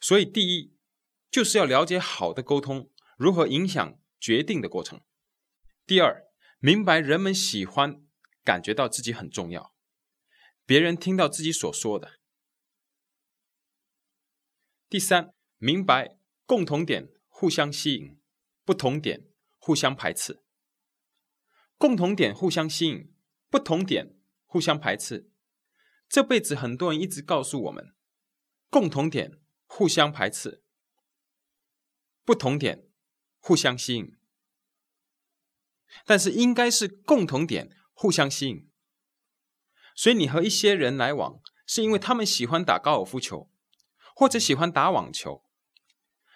[0.00, 0.76] 所以，第一
[1.30, 5.00] 就是要了解好的沟通如何影响决定的过程。
[5.86, 6.24] 第二，
[6.58, 8.04] 明白人们喜欢
[8.44, 9.74] 感觉到自己很重要，
[10.66, 12.20] 别人听到自己所说的。
[14.88, 18.18] 第三，明白共同点互相吸引，
[18.64, 19.28] 不同点
[19.58, 20.42] 互相排斥。
[21.78, 23.12] 共同点互相吸引，
[23.48, 25.31] 不同点互相排斥。
[26.12, 27.94] 这辈子很多人一直告诉我们，
[28.68, 29.38] 共同点。
[29.64, 30.62] 互相排斥，
[32.26, 32.90] 不同点
[33.38, 34.18] 互相吸引，
[36.04, 38.70] 但是应该是共同点互相吸引。
[39.96, 43.50] 所以你和一些人来往，是因为他们喜欢打高尔夫球，
[44.14, 45.42] 或者喜欢打网球，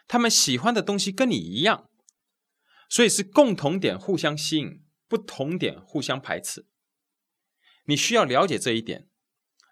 [0.09, 1.91] 他们喜欢的东西跟你一样，
[2.89, 6.67] 所以是共同点互相吸引，不同点互相排斥。
[7.85, 9.11] 你需要了解这一点。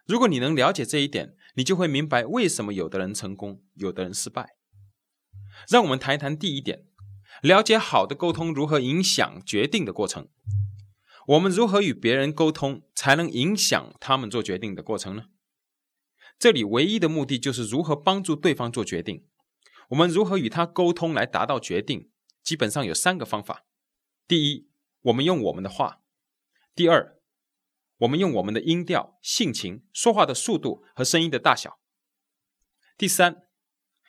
[0.06, 4.56] 如果你能了解这一点，你就会明白为什么有的人成功，有的人失败。
[5.68, 6.86] 让我们谈一谈第一点：
[7.42, 10.28] 了解好的沟通如何影响决定的过程。
[11.28, 15.24] 我们如何与别人沟通，才能影响他们做决定的过程呢？
[16.38, 19.24] 这里唯一的目的就是如何帮助对方做决定。
[19.90, 22.10] 我们如何与他沟通来达到决定？
[22.42, 23.64] 基本上有三个方法：
[24.28, 24.68] 第一，
[25.02, 26.02] 我们用我们的话；
[26.74, 27.18] 第二，
[28.04, 31.78] 我们用我们的音调、性情、说话的速度和声音的大小。
[32.98, 33.46] 第三，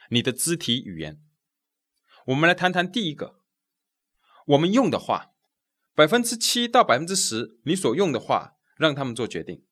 [0.09, 1.21] 你的肢体语言。
[2.27, 3.41] 我们来谈谈第一个，
[4.47, 5.33] 我们用的话，
[5.93, 9.65] 百分之七到百分之十，你所用的话让他们做决定。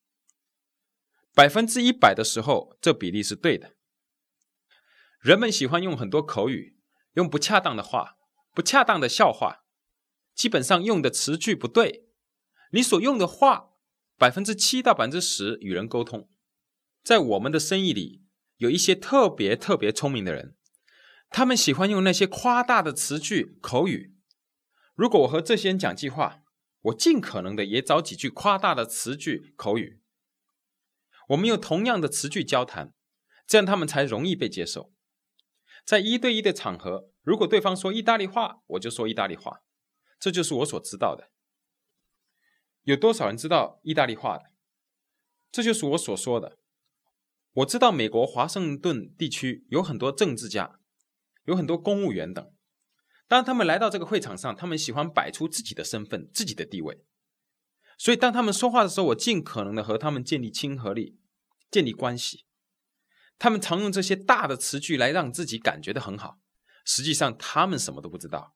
[1.33, 3.75] 百分之一百的时候，这比例是对的。
[5.19, 6.79] 人们喜欢用很多口语，
[7.13, 8.17] 用不恰当的话，
[8.53, 9.65] 不恰当的笑话，
[10.33, 12.07] 基本上用的词句不对。
[12.71, 13.71] 你所用的话。
[14.17, 16.29] 百分之七到百分之十与人沟通，
[17.03, 18.23] 在我们的生意里，
[18.57, 20.55] 有一些特别特别聪明的人，
[21.29, 24.15] 他们喜欢用那些夸大的词句口语。
[24.95, 26.43] 如果我和这些人讲计划，
[26.81, 29.99] 我尽可能的也找几句夸大的词句口语。
[31.29, 32.93] 我们用同样的词句交谈，
[33.47, 34.93] 这样他们才容易被接受。
[35.83, 39.63] 在一对一的场合，如果对方说意大利话，我就说意大利话，
[40.19, 41.32] 这就是我所知道的。
[42.83, 44.45] 有多少人知道意大利话的？
[45.51, 46.57] 这就是我所说的。
[47.53, 50.79] 我知道美国华盛顿地区有很多政治家，
[51.45, 52.51] 有很多公务员等。
[53.27, 57.05] 当他们来到这个会场上，他们喜欢摆出自己的身份、自己的地位。
[57.97, 61.19] 所以，当他们说话的时候，我尽可能的和他们建立亲和力、
[61.71, 62.45] 建立关系。
[63.39, 66.39] 他们常用这些大的词句来让自己感觉的很好，
[66.83, 68.55] 实际上他们什么都不知道。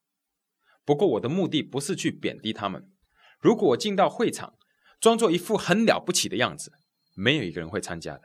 [0.83, 2.91] 不过，我的目的不是去贬低他们。
[3.39, 4.57] 如果我进到会场，
[4.99, 6.73] 装作一副很了不起的样子，
[7.13, 8.23] 没有一个人会参加的。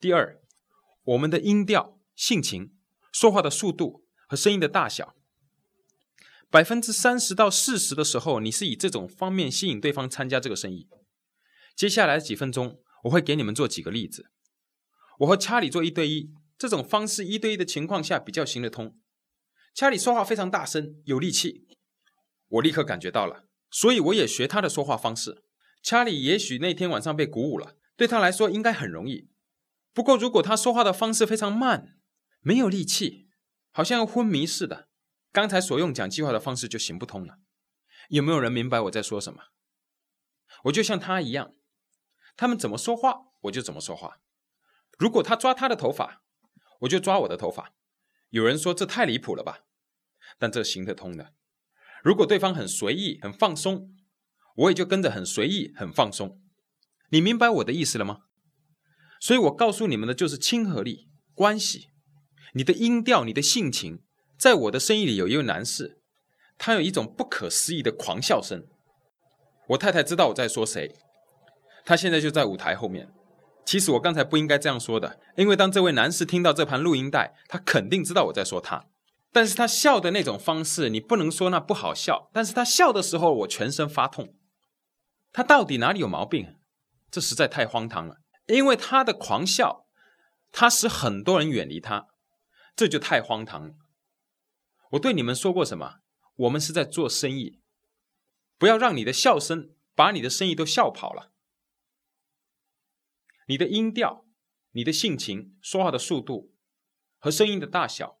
[0.00, 0.40] 第二，
[1.04, 2.74] 我们的音调、性情、
[3.12, 5.14] 说话的速度和声音的大小，
[6.50, 10.88] 百分之三十到四十的时候，你是以这种方面吸引对方参加这个生意。
[11.76, 14.30] 接下来几分钟，我会给你们做几个例子。
[15.20, 18.98] 我和查理做一对一，这种方式一对一的情况下比较行得通。
[19.74, 21.66] 查理说话非常大声，有力气，
[22.48, 23.44] 我立刻感觉到了。
[23.72, 25.42] 所以我也学他的说话方式。
[25.82, 29.30] 查理也许那天晚上被鼓舞了，对他来说应该很容易。
[29.92, 31.98] 不过如果他说话的方式非常慢，
[32.40, 33.28] 没有力气，
[33.72, 34.88] 好像要昏迷似的，
[35.32, 37.38] 刚才所用讲计划的方式就行不通了。
[38.10, 39.46] 有没有人明白我在说什么？
[40.64, 41.54] 我就像他一样，
[42.36, 44.18] 他们怎么说话我就怎么说话。
[44.98, 46.22] 如果他抓他的头发，
[46.80, 47.74] 我就抓我的头发。
[48.30, 49.64] 有人说这太离谱了吧？
[50.38, 51.34] 但这行得通的。
[52.02, 53.90] 如果对方很随意、很放松，
[54.56, 56.40] 我也就跟着很随意、很放松。
[57.10, 58.22] 你明白我的意思了吗？
[59.20, 61.90] 所以我告诉你们的就是亲和力、关系。
[62.54, 64.02] 你的音调、你的性情，
[64.36, 66.00] 在我的生意里有一位男士，
[66.58, 68.66] 他有一种不可思议的狂笑声。
[69.68, 70.96] 我太太知道我在说谁，
[71.84, 73.08] 他现在就在舞台后面。
[73.64, 78.86] 其实我刚才不应该这样说的，因为当这位男士听到这盘录音带，他肯定知道我在说他。
[79.32, 82.30] 但是他笑的那种方式，你不能说那不好笑。
[82.34, 84.36] 但是他笑的时候，我全身发痛，
[85.32, 86.58] 他到底哪里有毛病？
[87.10, 88.18] 这实在太荒唐了。
[88.46, 89.86] 因为他的狂笑，
[90.50, 92.08] 他使很多人远离他，
[92.76, 93.74] 这就太荒唐了。
[94.90, 96.00] 我对你们说过什么？
[96.36, 97.60] 我们是在做生意，
[98.58, 101.32] 不要让你的笑声把你的生意都笑跑了。
[103.46, 104.24] 你的音调、
[104.72, 106.52] 你的性情、说话的速度
[107.18, 108.18] 和声音的大小，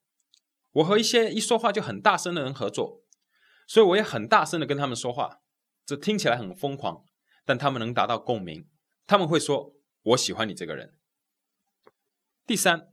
[0.72, 3.04] 我和一些一说话就很大声的人合作，
[3.66, 5.42] 所以我也很大声的跟他们说话。
[5.84, 7.04] 这听起来很疯狂，
[7.44, 8.68] 但他们能达到共鸣。
[9.06, 10.96] 他们会说：“我喜欢你这个人。”
[12.46, 12.92] 第三，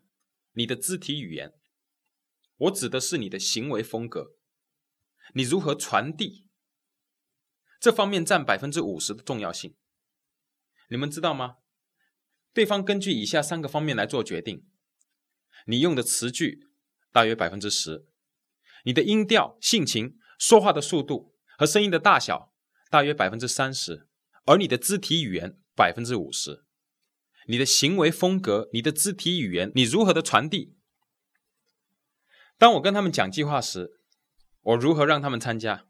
[0.53, 1.53] 你的肢体语言，
[2.57, 4.33] 我指的是你的行为风格，
[5.33, 6.47] 你如何传递，
[7.79, 9.75] 这方面占百分之五十的重要性。
[10.89, 11.57] 你们知道吗？
[12.51, 14.67] 对方根据以下三个方面来做决定：
[15.67, 16.67] 你用的词句
[17.12, 18.06] 大约百分之十，
[18.84, 22.54] 你的音调、性情、说话的速度和声音的大小。
[22.91, 24.08] 大约百分之三十，
[24.45, 26.65] 而你的肢体语言百分之五十，
[27.45, 30.74] 你的行为风格、你的肢体语言，你如何的传递？
[32.58, 34.02] 当我跟他们讲计划时，
[34.62, 35.86] 我如何让他们参加？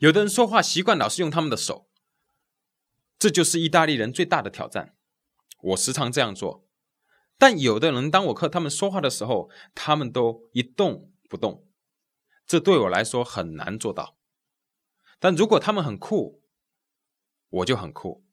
[0.00, 1.88] 有的人说话习惯老是用他们的手，
[3.16, 4.96] 这就是意大利人最大的挑战。
[5.62, 6.67] 我时常这样做，
[7.38, 11.66] 但有的人当我和他们说话的时候，他们都一动不动，
[12.46, 14.18] 这对我来说很难做到。
[15.20, 16.42] 但如果他们很酷，
[17.48, 18.24] 我就很酷。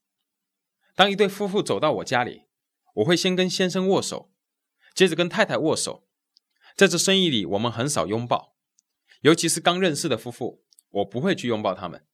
[0.96, 2.44] 当一对夫妇走到我家里，
[2.96, 4.32] 我会先跟先生握手，
[4.94, 6.08] 接着跟太太握手。
[6.76, 8.56] 在这生意里，我们很少拥抱，
[9.22, 12.06] 尤其是刚认识的夫妇，我不会去拥抱他们。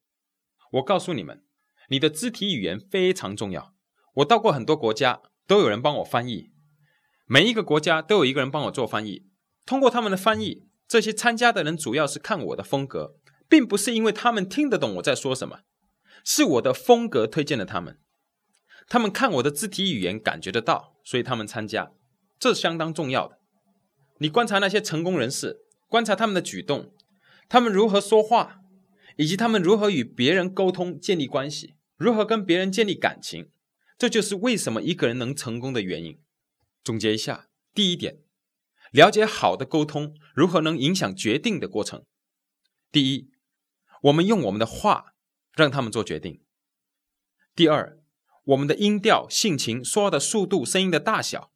[0.73, 1.45] 我告诉你们，
[1.89, 3.73] 你的肢体语言非常重要。
[4.15, 6.51] 我到过很多国家，都有人帮我翻译，
[7.33, 9.23] 每一个国家都有一个人帮我做翻译。
[9.65, 13.15] 通过他们的翻译，这些参加的人主要是看我的风格。
[13.47, 15.59] 并不是因为他们听得懂我在说什么，
[16.25, 17.97] 是我的风格推荐了他们。
[18.89, 21.93] 他们看我的肢体语言感觉得到，所以他们参加，
[22.37, 23.39] 这相当重要的。
[24.19, 26.93] 你观察那些成功人士，观察他们的举动，
[27.47, 28.57] 他们如何说话，
[29.15, 33.49] 以及他们如何与别人沟通、建立关系，如何跟别人建立感情，
[33.97, 36.20] 这就是为什么一个人能成功的原因。
[36.83, 38.23] 总结一下，第一点，
[38.91, 42.05] 了解好的沟通如何能影响决定的过程。
[42.91, 43.31] 第一。
[44.05, 45.13] 我们用我们的话
[45.53, 46.43] 让他们做决定。
[47.53, 47.99] 第二，
[48.45, 51.53] 我们的音调、性情、说话的速度、声音的大小。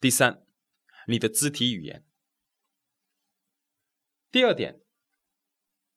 [0.00, 0.44] 第三，
[1.06, 2.04] 你的肢体语言。
[4.32, 4.80] 第二点，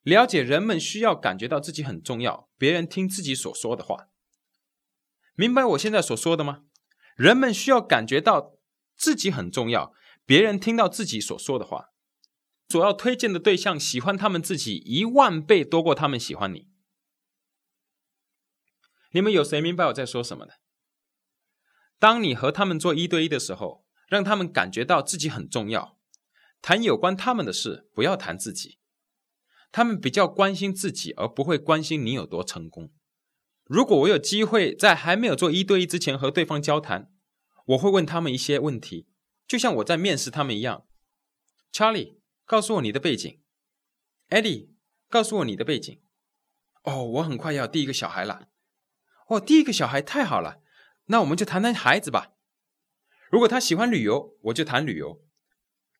[0.04, 4.10] 了解人们需要感觉到自己很重要，别人听自己所说的话。
[5.34, 6.67] 明白我现在所说的吗？
[7.18, 8.60] 人们需要感觉到
[8.96, 9.92] 自己很重要，
[10.24, 11.90] 别人听到自己所说的话。
[12.68, 16.68] 主要推荐的对象喜欢他们自己一万倍多过他们喜欢你。
[19.12, 20.52] 你们有谁明白我在说什么呢？
[21.98, 25.98] 当你和他们做一对一的时候，让他们感觉到自己很重要，
[26.62, 28.78] 谈有关他们的事，不要谈自己。
[29.72, 32.92] 他们比较关心自己，而不会关心你有多成功。
[33.68, 37.12] 如果我有机会在还没有做一对一之前和对方交谈，
[37.66, 39.08] 我会问他们一些问题，
[39.48, 40.86] 就像我在面试他们一样。
[41.72, 42.18] Charlie。
[42.50, 43.42] 告诉我你的背景
[44.30, 44.70] ，Eddie，
[45.10, 46.02] 告诉我你的背景。
[46.84, 48.48] 哦，我很快要第一个小孩了。
[49.28, 50.62] 哦，第一个小孩太好了，
[51.08, 52.36] 那我们就谈谈孩子吧。
[53.30, 55.22] 如果他喜欢旅游，我就谈旅游。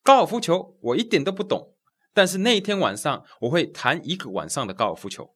[0.04, 1.76] 高尔夫球我一点都不懂，
[2.14, 5.36] 但是那一天晚上我会谈一个晚上的高尔夫球。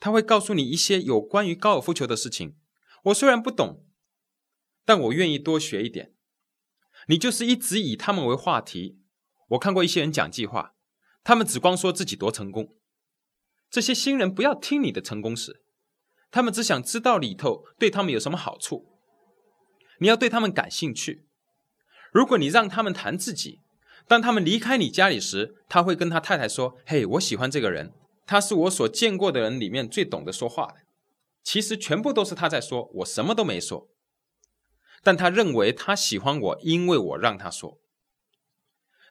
[0.00, 2.56] 他会告诉你一些有关于高尔夫球的事情。
[3.04, 3.84] 我虽然不懂，
[4.84, 6.14] 但我愿意多学一点。
[7.08, 9.00] 你就是一直以他们为话题。
[9.48, 10.74] 我看过一些人讲计划，
[11.24, 12.76] 他们只光说自己多成功。
[13.70, 15.62] 这些新人不要听你的成功史，
[16.30, 18.86] 他们只想知道里头对他们有什么好处。
[19.98, 21.26] 你要对他们感兴趣。
[22.12, 23.62] 如果你让他们谈自己，
[24.06, 27.92] 当他们离开你家里时，他会跟他太太说：“嘿，我喜欢这个人，
[28.26, 30.76] 他是我所见过的人里面最懂得说话的。”
[31.44, 33.88] 其实全部都是他在说，我什么都没说。
[35.02, 37.80] 但他认为他喜欢我，因为我让他说。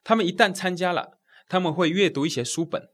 [0.03, 2.89] 他们一旦参加了，他们会阅读一些书本。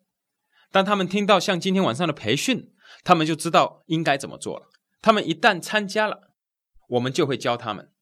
[0.72, 4.70] 当他们听到像今天晚上的培训，他们就知道应该怎么做了。
[5.02, 6.34] 他们一旦参加了，
[6.88, 7.94] 我们就会教他们。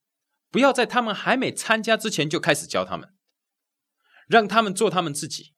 [0.50, 3.14] 不要在他们还没参加之前就开始教他们，
[4.30, 5.55] 让他们做他们自己。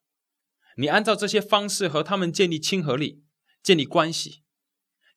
[0.79, 3.23] 你按照这些方式和他们建立亲和力，
[3.63, 4.43] 建立关系。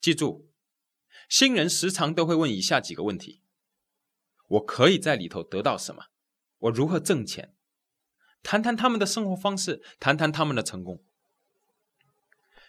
[0.00, 0.48] 记住，
[1.28, 3.42] 新人时常都会问以下几个问题：
[4.48, 6.06] 我可以在里头得到什么？
[6.60, 7.54] 我如何挣钱？
[8.42, 11.04] 谈谈他们的生活方式，谈谈他们的成功。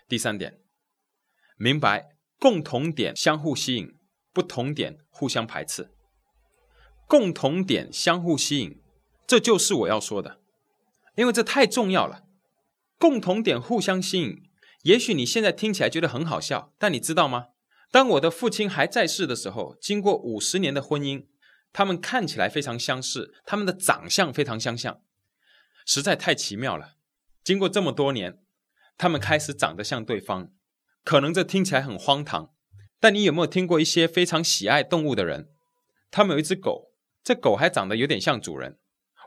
[0.10, 0.62] 第三点，
[1.56, 3.98] 明白共同点相互吸引，
[4.34, 5.94] 不同点互相排斥。
[7.08, 8.82] 共同点相互吸引，
[9.26, 10.42] 这就是我要说的，
[11.16, 12.28] 因为这太重要了。
[13.02, 14.44] 共同点互相吸引，
[14.84, 17.48] 也许你现在听起来觉得很好笑，但你知道吗？
[17.90, 21.26] 当我的父亲还在世的时候，经过五十年的婚姻，
[21.74, 25.02] 他们看起来非常相似，他们的长相非常相像，
[25.84, 26.98] 实在太奇妙了。
[27.44, 28.38] 经过这么多年，
[29.00, 30.52] 他们开始长得像对方。
[31.04, 32.54] 可能这听起来很荒唐，
[33.00, 35.50] 但你有没有听过一些非常喜爱动物的人？
[36.12, 36.94] 他们有一只狗，
[37.24, 38.78] 这狗还长得有点像主人。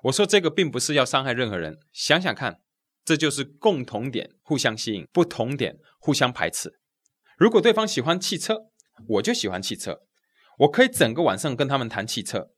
[0.05, 2.61] 我说这个并不是要伤害任何人，想想看，
[3.05, 6.81] 这就是共同点互相吸引，不同点互相排斥。
[7.37, 8.71] 如果对方喜欢汽车，
[9.09, 10.07] 我就喜欢汽车，
[10.61, 12.51] 我可以整个晚上跟他们谈汽车。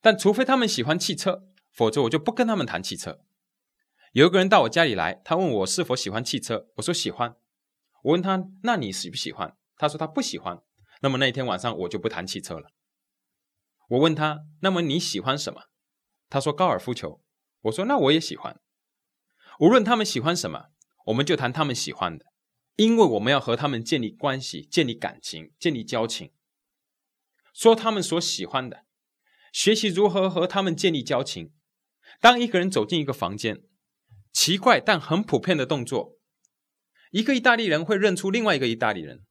[0.00, 3.20] 但除非他们喜欢汽车，否则我就不跟他们谈汽车。
[4.12, 7.36] 有一个人到我家里来，他问我是否喜欢汽车，我说喜欢。
[8.02, 9.56] 我问他，那你喜不喜欢？
[9.76, 10.60] 他说他不喜欢。
[11.02, 12.70] 那么那天晚上我就不谈汽车了。
[13.90, 15.62] 我问他，那么你喜欢什么？
[16.28, 17.22] 他说高尔夫球。
[17.62, 18.60] 我说那我也喜欢。
[19.58, 20.70] 无论他们喜欢什么，
[21.06, 22.26] 我们就谈他们喜欢的，
[22.76, 26.32] 因为我们要和他们建立关系、建立感情、建立交情。
[27.52, 28.84] 说他们所喜欢的，
[29.52, 31.52] 学习如何和他们建立交情。
[32.20, 33.62] 当一个人走进一个房间，
[34.32, 36.18] 奇怪但很普遍的动作。
[37.10, 39.22] 一个意大利人会认出另外一个意大利人，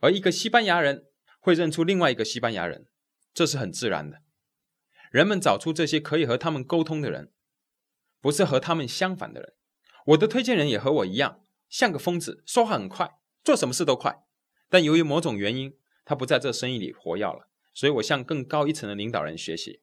[0.00, 1.04] 而一个西班牙人
[1.38, 2.86] 会认出另外一个西班牙人，
[3.34, 4.22] 这是很自然的。
[5.10, 7.33] 人们找出这些可以和他们沟通的人，
[8.24, 9.52] 不是和他们相反的人。
[10.06, 14.24] 我的推荐人也和我一样，像个疯子，说话很快，做什么事都快。
[14.70, 19.82] 但由于某种原因，他不在这生意里活跃了，所以我向更高一层的领导人学习。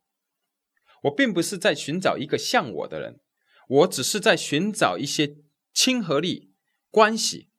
[1.03, 3.19] 我并不是在寻找一个像我的人，
[3.67, 5.35] 我只是在寻找一些
[5.71, 6.55] 亲和力。
[6.89, 7.51] 关系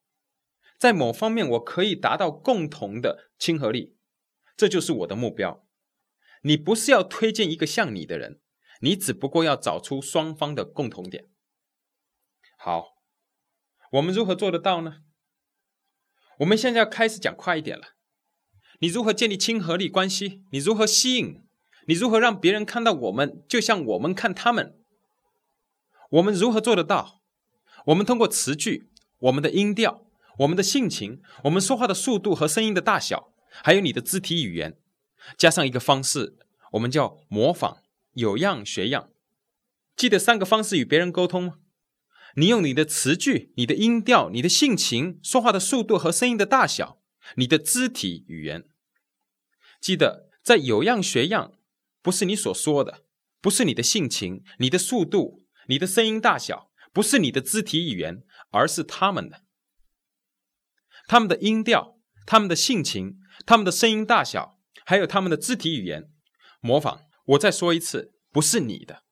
[0.76, 3.96] 在某方面，我可以达到共同的亲和力，
[4.56, 5.64] 这就是我的目标。
[6.42, 8.41] 你不是要推荐一个像你的人，
[8.82, 11.28] 你只不过要找出双方的共同点。
[12.58, 12.94] 好，
[13.92, 14.98] 我们如何做得到呢？
[16.38, 17.94] 我们现在要开始讲快一点了。
[18.80, 20.42] 你如何建立亲和力关系？
[20.50, 21.46] 你如何吸引？
[21.86, 24.76] 你如何让别人看到我们，就像我们看他们？
[26.10, 27.22] 我们如何做得到？
[27.86, 28.90] 我们通过词句。
[29.20, 30.04] 我们的音调、
[30.38, 34.76] 我们的性情、我们说话的速度和声音的大小，还有你的肢体语言，
[35.38, 36.36] 加上一个方式，
[36.72, 37.81] 我们叫模仿，
[38.12, 39.10] 有样学样。
[39.96, 41.58] 记得三个方式与别人沟通吗？
[42.36, 47.02] 你用你的词句、你的音调、你的性情、说话的速度和声音的大小、
[47.36, 48.68] 你的肢体语言。
[49.80, 51.52] 记得在有样学样，
[52.00, 53.04] 不是你所说的，
[53.40, 58.22] 不是你的性情、你的速度、你的声音大小，不是你的肢体语言。
[58.54, 59.44] 而是他们的，
[61.06, 66.10] 他们的音调、他们的性情、他们的声音大小，还有他们的肢体语言，
[66.60, 67.06] 模仿。
[67.24, 69.02] 我再说一次，不是你的，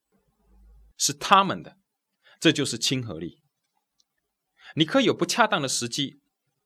[0.97, 1.79] 是他们的，
[2.41, 3.43] 这就是亲和力。
[4.75, 6.21] 你可以有不恰当的时机，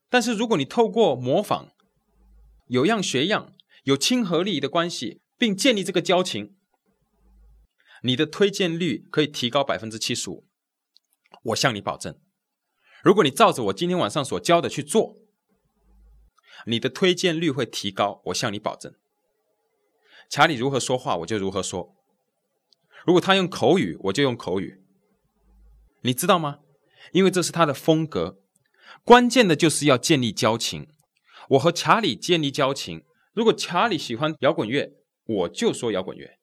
[0.09, 1.71] 但是如果你透过模仿，
[2.69, 3.53] 有样学样，
[3.85, 6.57] 有亲和力的关系，并建立这个交情，
[8.03, 10.47] 你的推荐率可以提高百分之七十五，
[11.45, 12.19] 我向你保证。
[13.03, 15.19] 如果你照着我今天晚上所教的去做，
[16.67, 18.95] 你的推荐率会提高，我向你保证。
[20.29, 21.95] 查理如何说话，我就如何说；
[23.07, 24.83] 如果他用口语，我就用口语。
[26.03, 26.61] 你知道吗？
[27.13, 28.41] 因为这是他的风格。
[29.05, 30.89] 关键的就是要建立交情。
[31.51, 33.05] 我和查理建立交情。
[33.33, 34.93] 如果查理喜欢摇滚乐，
[35.25, 36.39] 我就说摇滚乐；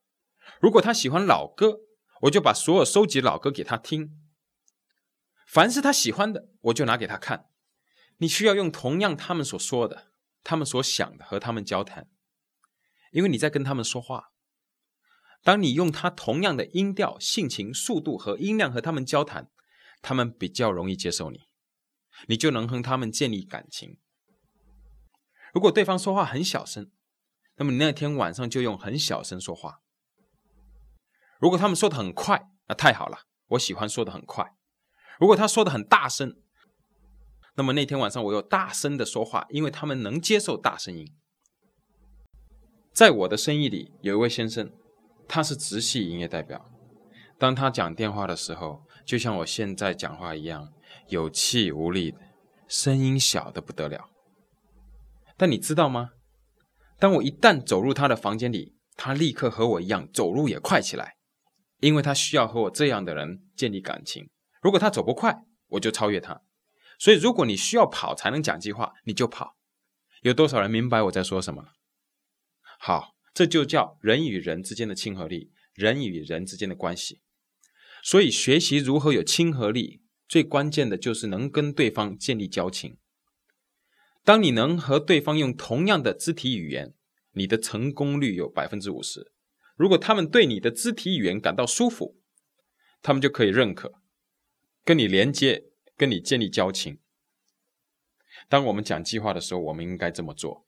[0.60, 1.80] 如果他喜欢老歌，
[2.22, 4.12] 我就把所有收集老歌给他听。
[5.48, 7.46] 凡是他喜欢的，我就拿给他看。
[8.18, 10.12] 你需要用同样他们所说的、
[10.44, 12.08] 他们所想的和他们交谈，
[13.12, 14.32] 因为你在跟他们说话。
[15.44, 19.50] 当你用他同样的音调、性情、速度和音量和他们交谈，
[20.02, 21.42] 他们比较容易接受你，
[22.28, 23.98] 你就能和他们建立感情。
[25.54, 26.92] 如果对方说话很小声，
[27.56, 29.82] 那么你那天晚上就用很小声说话。
[31.40, 34.56] 如果他们说的很快，那太好了，我喜欢说的很快。
[35.20, 36.40] 如果他说的很大声，
[37.56, 41.16] 那么那天晚上我有大声的说话，因为他们能接受大声音。
[42.94, 44.70] 在我的生意里，有一位先生，
[45.28, 46.70] 他是直系营业代表。
[47.38, 50.74] 当他讲电话的时候，就像我现在讲话一样，
[51.08, 52.20] 有气无力的，
[52.68, 54.10] 声音小的不得了。
[55.38, 56.12] 但你知道吗？
[57.00, 61.16] 当我一旦走入他的房间里，他立刻和我一样走路也快起来，
[61.80, 64.30] 因为他需要和我这样的人建立感情。
[64.62, 66.42] 如果他走不快，我就超越他。
[67.00, 69.56] 所以，如果你需要跑才能讲计划，你就跑。
[70.22, 71.64] 有多少人明白我在说什么？
[72.84, 77.22] 好，这就叫人与人之间的亲和力，人与人之间的关系。
[78.02, 82.98] 所以，学习如何有亲和力，最关键的就是能跟对方建立交情。
[84.24, 86.96] 当你能和对方用同样的肢体语言，
[87.34, 89.32] 你的成功率有百分之五十。
[89.76, 92.20] 如果他们对你的肢体语言感到舒服，
[93.04, 94.02] 他们就可以认可，
[94.84, 95.66] 跟你连接，
[95.96, 96.98] 跟你建立交情。
[98.50, 100.66] 当我们讲计划的时候，我们应该这么做。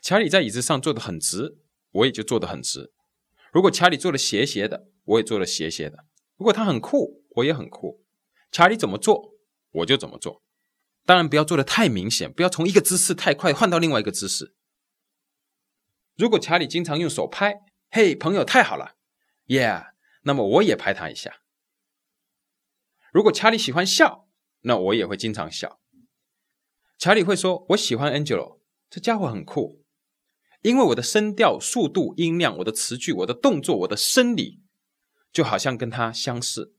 [0.00, 1.58] 查理在椅子上坐得很直，
[1.90, 2.92] 我也就坐得很直。
[3.52, 6.06] 如果查理坐的斜斜的，我也坐的斜斜的。
[6.36, 8.02] 如果他很酷，我也很酷。
[8.50, 9.34] 查理怎么做，
[9.72, 10.42] 我就怎么做。
[11.04, 14.54] 当然，不要做的太明显，不要从一个姿势太快换到另外一个姿势。
[16.16, 18.94] 如果查理经常用手拍，嘿，朋友，太好了
[19.46, 19.92] ，Yeah。
[20.24, 21.42] 那么我也拍他一下。
[23.12, 24.28] 如果查理喜欢笑，
[24.60, 25.80] 那我也会经常笑。
[26.96, 29.81] 查理会说：“我喜欢 Angelo，这家伙很酷，
[30.62, 34.60] 因为我的声调、速度、音量、我的词句、我的动作、我的生理，
[35.32, 36.74] 就好像跟他相似，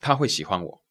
[0.00, 0.84] 他会喜欢我。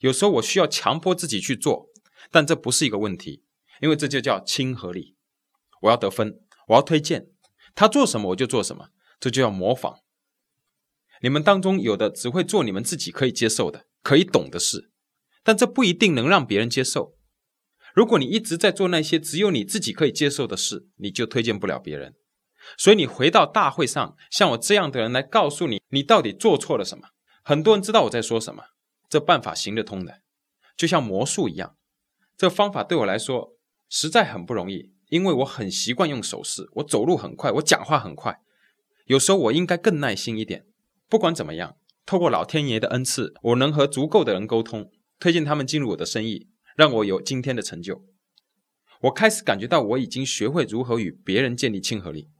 [0.00, 1.88] 有时候我需要强迫自己去做，
[2.30, 3.44] 但这不是一个问题，
[3.80, 5.16] 因为这就叫亲和力。
[5.82, 7.28] 我要得分，我要推荐
[7.74, 9.98] 他做什么我就做什么，这就叫模仿。”
[11.22, 14.90] 你们当中有的只会做你们自己可以接受的、可以懂的事，
[15.42, 17.16] 但这不一定能让别人接受。
[17.94, 22.14] 如果你一直在做那些只有你自己可以接受的事，你就推荐不了别人。
[22.76, 27.10] 所以你回到大会上，像我这样的人来告诉你，你到底做错了什么。
[27.44, 28.64] 很多人知道我在说什么，
[29.08, 30.22] 这办法行得通的，
[30.76, 31.76] 就像魔术一样。
[32.36, 33.56] 这方法对我来说
[33.88, 38.40] 实在很不容易，因为我很习惯用手势，我走路很快，我讲话很快。
[39.04, 40.66] 有时候我应该更耐心一点。
[41.08, 44.90] 不管怎么样，透过老天爷的恩赐，我能和足够的人沟通，
[45.20, 48.04] 推荐他们进入我的生意，让我有今天的成就。
[49.02, 52.30] 我开始感觉到我已经学会如何与别人建立亲和力，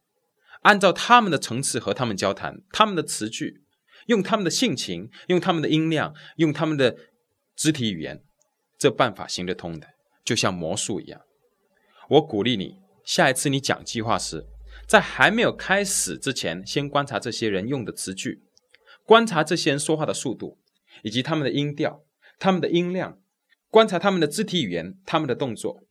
[0.62, 3.62] 按照他们的层次和他们交谈，他们的词句，
[4.06, 6.96] 用他们的性情，用他们的音量，用他们的
[7.54, 8.24] 肢体语言，
[8.78, 9.88] 这办法行得通的，
[10.24, 11.20] 就像魔术一样。
[12.08, 14.46] 我鼓励你，下一次你讲计划时，
[14.88, 18.42] 在还没有开始之前，先观察这些人用的词句。
[19.04, 20.58] 观察这些人说话的速度，
[21.02, 22.02] 以及他们的音调、
[22.38, 23.18] 他们的音量，
[23.74, 25.84] 观察他们的肢体语言、他们的动作。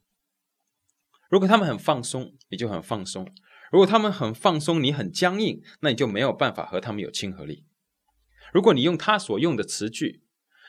[1.29, 3.25] 如果他们很放松，你就很放松；
[3.73, 7.65] 如果他们很放松，你很僵硬，那你就没有办法和他们有亲和力。
[8.53, 10.23] 如果你用他所用的词句、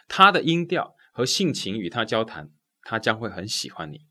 [0.09, 2.51] 他的音调和性情与他交谈，
[2.83, 4.07] 他将会很喜欢你。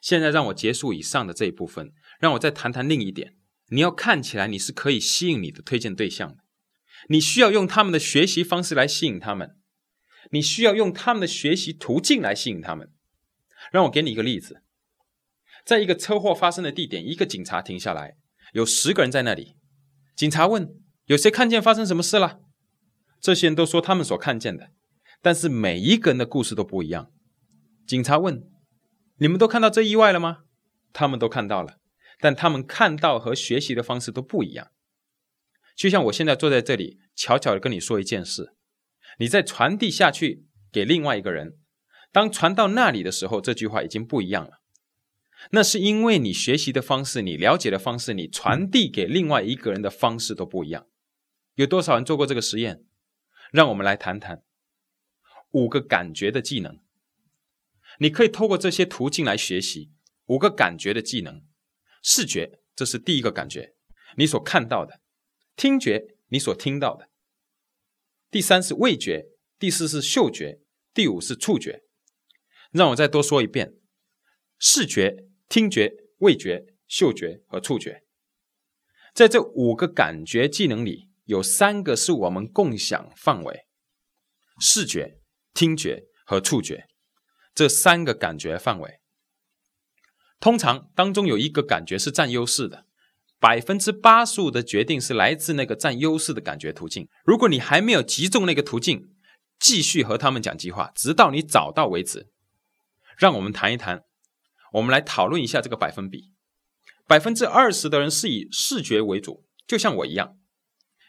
[0.00, 3.36] 现在让我结束以上的这一部分，让我再谈谈另一点：
[3.68, 6.38] 你要看起来你是可以吸引你的推荐对象的。
[7.10, 9.58] 你需要用他们的学习方式来吸引他们，
[10.30, 12.90] 你需要用他们的学习途径来吸引他们。
[13.70, 14.62] 让我给你一个例子，
[15.64, 18.16] 在一个车祸发生的地点，一个警察停下来，
[18.52, 19.54] 有十个人在那里。
[20.16, 20.74] 警察问
[21.06, 22.40] ：“有谁看见发生什么事了？”
[23.20, 24.70] 这些人都说他们所看见的，
[25.20, 27.12] 但是每一个人的故事都不一样。
[27.86, 28.48] 警察问
[29.18, 30.44] ：“你们都看到这意外了吗？”
[30.92, 31.78] 他们都看到了，
[32.18, 34.72] 但他们看到和学习的方式都不一样。
[35.76, 38.54] 就像我现在坐在这里，悄悄的跟你说一件事，
[39.18, 41.58] 你再传递下去给另外一个人，
[42.10, 44.62] 当传到那里的时候，这句话已经不一样了。
[45.50, 50.86] 那是因为你学习的方式、你了解的方式、你传递给另外一个人的方式都不一样。
[51.56, 52.84] 有多少人做过这个实验？
[53.50, 54.44] 让我们来谈谈
[55.50, 56.78] 五个感觉的技能。
[57.98, 59.90] 你可以透过这些途径来学习
[60.26, 61.42] 五个感觉的技能。
[62.02, 63.74] 视觉，这是第一个感觉，
[64.16, 65.00] 你所看到的。
[65.54, 67.06] 听觉，你所听到的；
[68.32, 69.26] 第三是味觉，
[69.58, 70.58] 第四是嗅觉，
[70.94, 71.82] 第五是触觉。
[72.70, 73.74] 让我再多说一遍：
[74.58, 78.04] 视觉、听觉、味觉、嗅觉和触觉。
[79.14, 83.66] 在这五个感觉技能里，有三个是我们共享范围：
[84.58, 85.18] 视觉、
[85.52, 86.86] 听觉和触觉。
[87.54, 89.00] 这三个感觉范围，
[90.40, 92.86] 通常当中有一个感觉是占优势的。
[93.42, 97.08] 百分之八十五的决定是来自那个占优势的感觉途径。
[97.24, 99.10] 如果你还没有击中那个途径，
[99.58, 102.28] 继续和他们讲计划，直到你找到为止。
[103.18, 104.04] 让我们谈一谈，
[104.74, 106.30] 我们来讨论一下这个百分比。
[107.08, 110.38] 百分之二十的人是以视觉为主，就像我一样。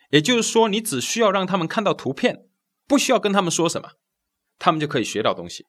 [0.10, 2.48] 也就是说，你只需要让他们看到图片，
[2.88, 3.92] 不需要跟他们说什么，
[4.58, 5.68] 他们就可以学到东西。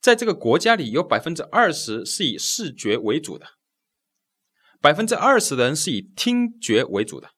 [0.00, 3.46] 在这个国家里，有百分之二十是以视觉为主的。
[4.84, 7.30] 百分之二十的人是以听觉为主的，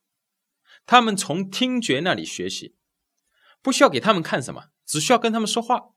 [0.85, 2.75] 他们从听觉那里学习，
[3.63, 5.91] 不需要给他们看什么，只需要跟他们说话，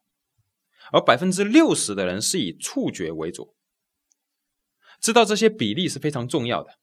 [0.91, 3.55] 而百分之六十的人是以触觉为主。
[5.01, 6.77] 知道这些比例是非常重要的。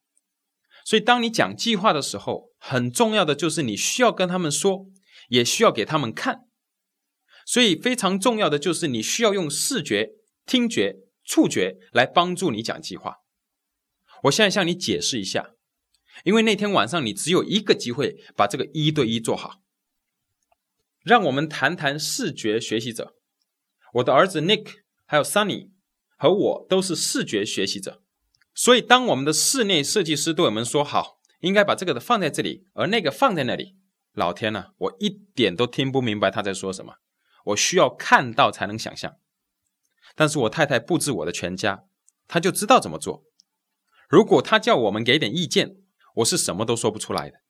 [0.85, 4.87] 所以，当你讲计划的时候，很重要的就是你需要跟他们说，
[5.29, 6.49] 也需要给他们看。
[7.47, 10.09] 所以，非常重要的就是你需要用视觉、
[10.45, 13.19] 听觉、触觉来帮助你讲计划。
[14.25, 15.51] 我现在向你解释一下，
[16.25, 19.61] 因为那天晚上你只有一个机会把这个一对一做好。
[21.03, 23.15] 让我们谈谈视觉学习者。
[23.95, 25.71] 我的儿子 Nick 还有 Sunny
[26.17, 28.03] 和我都是视觉学习者。
[28.55, 33.77] 所以，当我们的室内设计师对我们说“好，应该把这个的放在这里，而那个放在那里”，
[34.15, 36.95] 老天呐，我一点都听不明白他在说什么。
[37.45, 39.17] 我需要看到才能想象。
[40.15, 41.85] 但是我太太布置我的全家，
[42.27, 43.25] 她就知道怎么做。
[44.09, 45.77] 如果他叫我们给点意见，
[46.17, 47.41] 我是什么都说不出来的。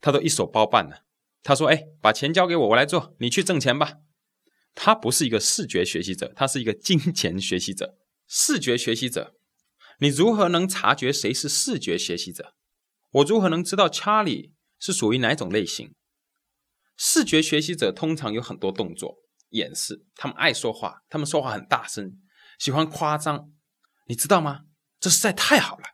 [0.00, 1.02] 他都一手包办了。
[1.42, 3.98] 他说：“哎，把钱交给我，我来做，你去挣钱吧。”
[4.74, 7.96] 他不是一个视觉学习者，他是一个金钱学习者。
[8.26, 9.34] 视觉学习者。
[10.00, 12.54] 你如何能察觉谁是视觉学习者？
[13.12, 15.94] 我如何能知道查理是属于哪种类型？
[16.98, 19.16] 视觉学习者通常有很多动作
[19.50, 22.20] 演示，他们爱说话，他们说话很大声，
[22.58, 23.52] 喜欢夸张，
[24.06, 24.62] 你知道吗？
[25.06, 25.84] 这实在太好了。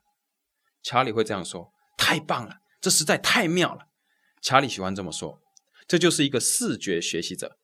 [0.82, 3.88] 查理会这样说：“太棒了，这实在太妙了。”
[4.40, 5.42] 查理喜欢这么说，
[5.86, 7.58] 这就是一个视觉学习者。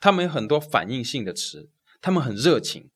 [0.00, 1.70] 他们有很多反应性的词，
[2.00, 2.90] 他们很热情。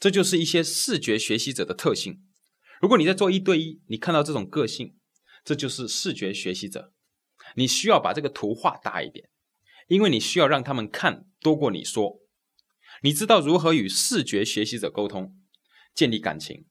[0.00, 2.24] 这就是一些视觉学习者的特性。
[2.80, 4.96] 如果你在做一对一，你看到这种个性，
[5.44, 6.92] 这就是视觉学习者。
[7.54, 9.28] 你需要把这个图画大一点，
[9.86, 12.18] 因为你需要让他们看多过你说。
[13.02, 15.36] 你知道如何与视觉学习者沟通，
[15.94, 16.66] 建立感情，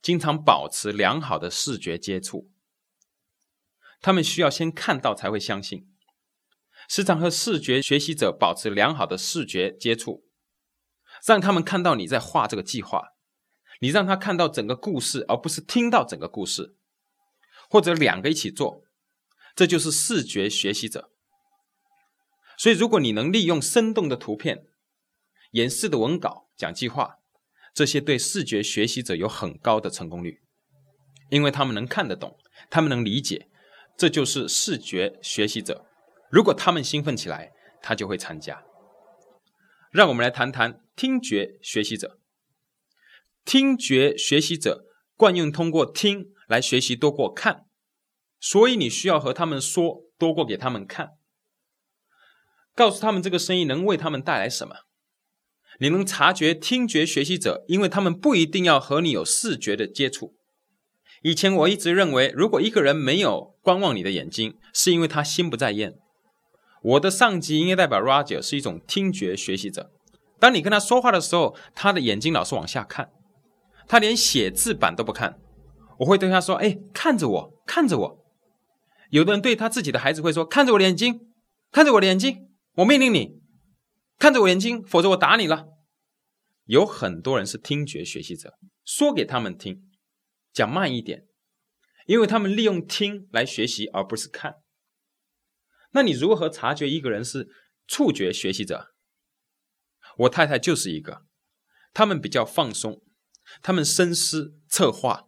[0.00, 2.50] 经常保持良好的视觉接触。
[4.00, 5.86] 他们需要先看到才会相信。
[6.88, 10.26] 时常和视觉学习者保持良好的视觉接触。
[11.26, 13.10] 让他们看到你在画这个计划，
[13.80, 16.76] 你让他看到整个故事，而不是听到整个故事，
[17.68, 18.84] 或者两个一起做，
[19.54, 21.12] 这就是视觉学习者。
[22.56, 24.66] 所以，如果你能利用生动的图片、
[25.52, 27.18] 演示的文稿讲计划，
[27.72, 30.40] 这些对视觉学习者有很高的成功率，
[31.28, 32.36] 因为他们能看得懂，
[32.68, 33.48] 他们能理解，
[33.96, 35.86] 这就是视觉学习者。
[36.30, 37.52] 如果他们兴奋起来，
[37.82, 38.62] 他就会参加。
[39.90, 42.18] 让我们来谈谈听觉学习者。
[43.44, 44.84] 听觉学习者
[45.16, 47.66] 惯用通过听来学习多过看，
[48.38, 51.16] 所以你需要和他们说多过给他们看，
[52.74, 54.76] 告诉他们这个声音能为他们带来什么。
[55.80, 60.34] 你能察觉听觉学习者，因为他们不一定要和你有视觉的接触。
[61.22, 65.94] 以前我一直认为，如果一个人没有观望你的眼睛，是因为他心不在焉。
[66.82, 69.90] 我的上级应该代表 Roger 是一种听觉学习者。
[70.38, 73.10] 当你跟他说话的时候，他的眼睛老是往下看，
[73.88, 75.38] 他连写字板都不看。
[76.00, 78.24] 我会对他说：“哎，看着我，看着我。”
[79.10, 81.20] 有的人对他自己的孩子会说：“看着我的眼睛，
[81.72, 83.39] 看着我的眼睛，我命令你
[84.20, 85.66] 看着我眼睛，否则我打你了。”
[86.70, 89.90] 有很多人是听觉学习者，说给他们听，
[90.52, 91.26] 讲慢一点，
[92.06, 94.56] 因为他们利用听来学习，而不是看。
[95.92, 97.48] 那你如何察觉一个人是
[97.88, 98.94] 触觉学习者？
[100.18, 101.24] 我太太就是一个，
[101.92, 103.02] 他们比较放松，
[103.62, 105.26] 他们深思策划，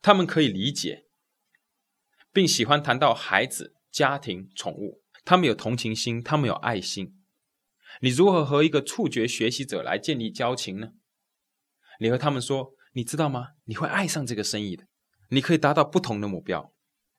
[0.00, 1.04] 他们可以理解，
[2.32, 5.02] 并喜欢谈到孩子、家庭、宠物。
[5.24, 7.21] 他们有同情心，他们有爱心。
[8.02, 10.90] 你如何和一个触觉学习者来建立交情呢？
[12.00, 13.50] 你和他们说，你知道吗？
[13.66, 14.88] 你会爱上这个生意的，
[15.28, 16.74] 你可以达到不同的目标。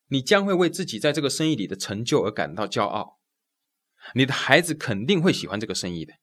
[0.09, 3.19] 你将会为自己在这个生意里的成就而感到骄傲，
[4.13, 6.15] 你的孩子肯定会喜欢这个生意的，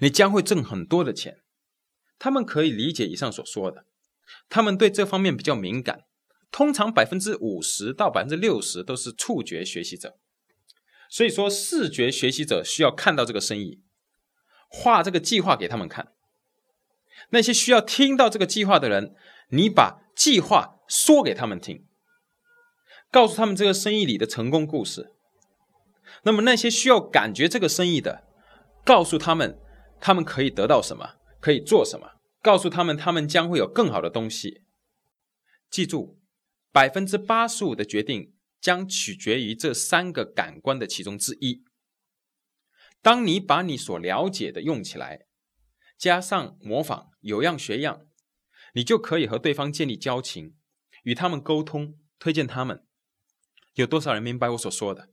[0.00, 1.38] 你将会挣很多的钱。
[2.18, 3.86] 他们可以理解以上所说的，
[4.48, 6.00] 他们对这方面比较敏感。
[6.50, 10.18] 通常百分之五十到百分之六十都是触觉学习者，
[11.08, 13.80] 所以说视觉学习者需要看到这个生意，
[14.68, 16.12] 画这个计划给他们看。
[17.30, 19.14] 那些需要听到这个计划的人，
[19.50, 21.86] 你把计划说给他们听。
[23.10, 25.14] 告诉他们这个生意里的成功故事。
[26.24, 28.24] 那么那些需要感觉这个生意的，
[28.84, 29.58] 告诉他们
[30.00, 32.12] 他们可以得到什么，可以做什么。
[32.42, 34.62] 告诉他们他们将会有更好的东西。
[35.70, 36.18] 记住，
[36.72, 41.64] 百分之八十五的决定将取决于这三个感官的其中之一。
[43.00, 45.26] 当你把你所了解的用起来，
[45.96, 48.06] 加上模仿，有样学样，
[48.74, 50.56] 你就可以和对方建立交情，
[51.04, 52.84] 与他们沟通，推荐他们。
[53.74, 55.10] 有多少人明白我所说的？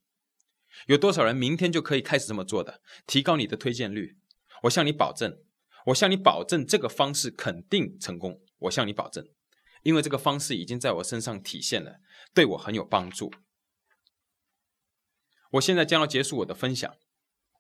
[0.88, 2.82] 有多少人明天就可以开始这么做的？
[3.06, 4.18] 提高你的推荐率，
[4.64, 5.39] 我向你保证，
[5.88, 8.41] 我向你保证，这个方式肯定成功。
[8.60, 9.28] 我向你保证，
[9.86, 12.00] 因为这个方式已经在我身上体现了，
[12.34, 13.32] 对我很有帮助。
[15.52, 16.96] 我现在将要结束我的分享，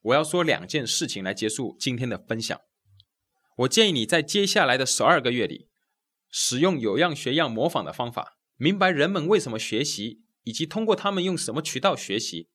[0.01, 2.59] 我要说两件事情来结束今天的分享。
[3.57, 5.69] 我建议你在接下来的十二个月里，
[6.31, 12.49] 使用有样学样模仿的方法，明白人们为什么学习，以及通过他们用什么渠道学习。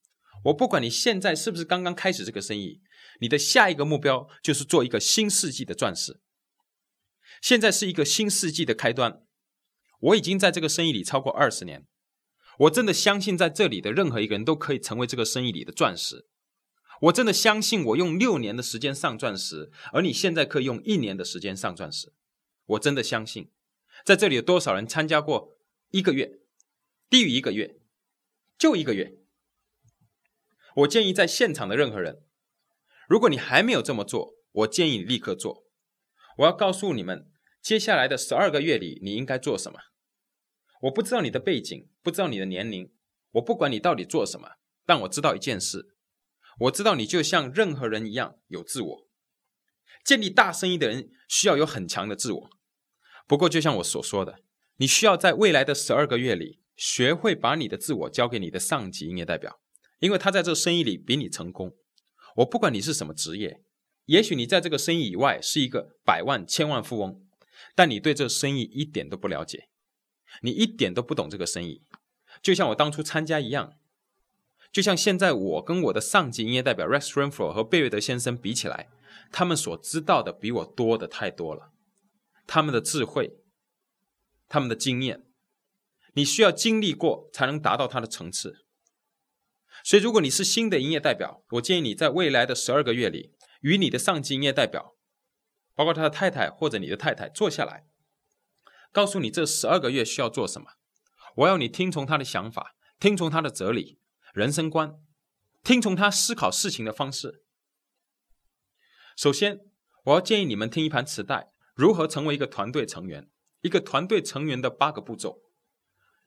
[0.47, 2.83] 我不管你现在是不是刚刚开始这个生意，
[3.21, 6.21] 你的下一个目标就是做一个新世纪的钻石。
[7.41, 9.23] 现在是一个新世纪的开端。
[10.01, 11.87] 我已经在这个生意里超过二十年，
[12.59, 16.27] 我真的相信在这里的任何一个人都可以成为这个生意里的钻石。
[17.03, 22.13] 我真的相信我用六年的时间上钻石，而你现在可以用一年的时间上钻石。
[22.67, 23.51] 我真的相信，
[24.05, 25.57] 在这里有多少人参加过
[25.91, 26.41] 一个月，
[27.09, 27.81] 低于一个月，
[28.59, 29.17] 就一个月。
[30.77, 32.23] 我建议在现场的任何人，
[33.09, 35.65] 如果你还没有这么做，我建议你立刻做。
[36.39, 37.31] 我要告诉你们，
[37.61, 39.79] 接下来的十二个月里，你应该做什么。
[40.81, 42.93] 我不知道你的背景，不知道你的年龄，
[43.33, 44.57] 我不管你到底做什么，
[44.87, 45.95] 但我知道一件事，
[46.61, 49.09] 我知道你就像任何人一样有自我。
[50.05, 52.51] 建立大生意的人需要有很强的自我。
[53.27, 54.41] 不过，就像我所说的，
[54.77, 59.61] 你需要在未来的十二个月里，学会把你的自我交给你的上级营业代表。
[59.99, 61.77] 因为他在这生意里比你成功，
[62.37, 63.63] 我不管你是什么职业，
[64.07, 67.23] 也许你在这个生意以外是一个百万、千万富翁，
[67.77, 69.69] 但你对这生意一点都不了解，
[70.43, 71.83] 你一点都不懂这个生意，
[72.43, 73.75] 就像我当初参加一样，
[74.73, 78.89] 就像现在我跟我的上级营业代表 Rex Renfro 和贝瑞德先生比起来，
[79.33, 81.73] 他们所知道的比我多的太多了，
[82.47, 83.39] 他们的智慧，
[84.49, 85.25] 他们的经验，
[86.15, 88.65] 你需要经历过才能达到他的层次。
[89.83, 94.95] 所以，如果你是新的营业代表，我建议你在未来的十二个月里，与你的上级营业代表，
[95.75, 97.87] 包括他的太太或者你的太太坐下来，
[98.93, 100.73] 告诉你这十二个月需要做什么。
[101.37, 103.99] 我要你听从他的想法，听从他的哲理、
[104.35, 104.95] 人生观，
[105.63, 107.45] 听从他思考事情的方式。
[109.17, 109.61] 首先，
[110.05, 113.31] 我要建议你们听一盘磁带，如何成为一个团队成员，
[113.61, 115.43] 一个团队成员的八个步骤。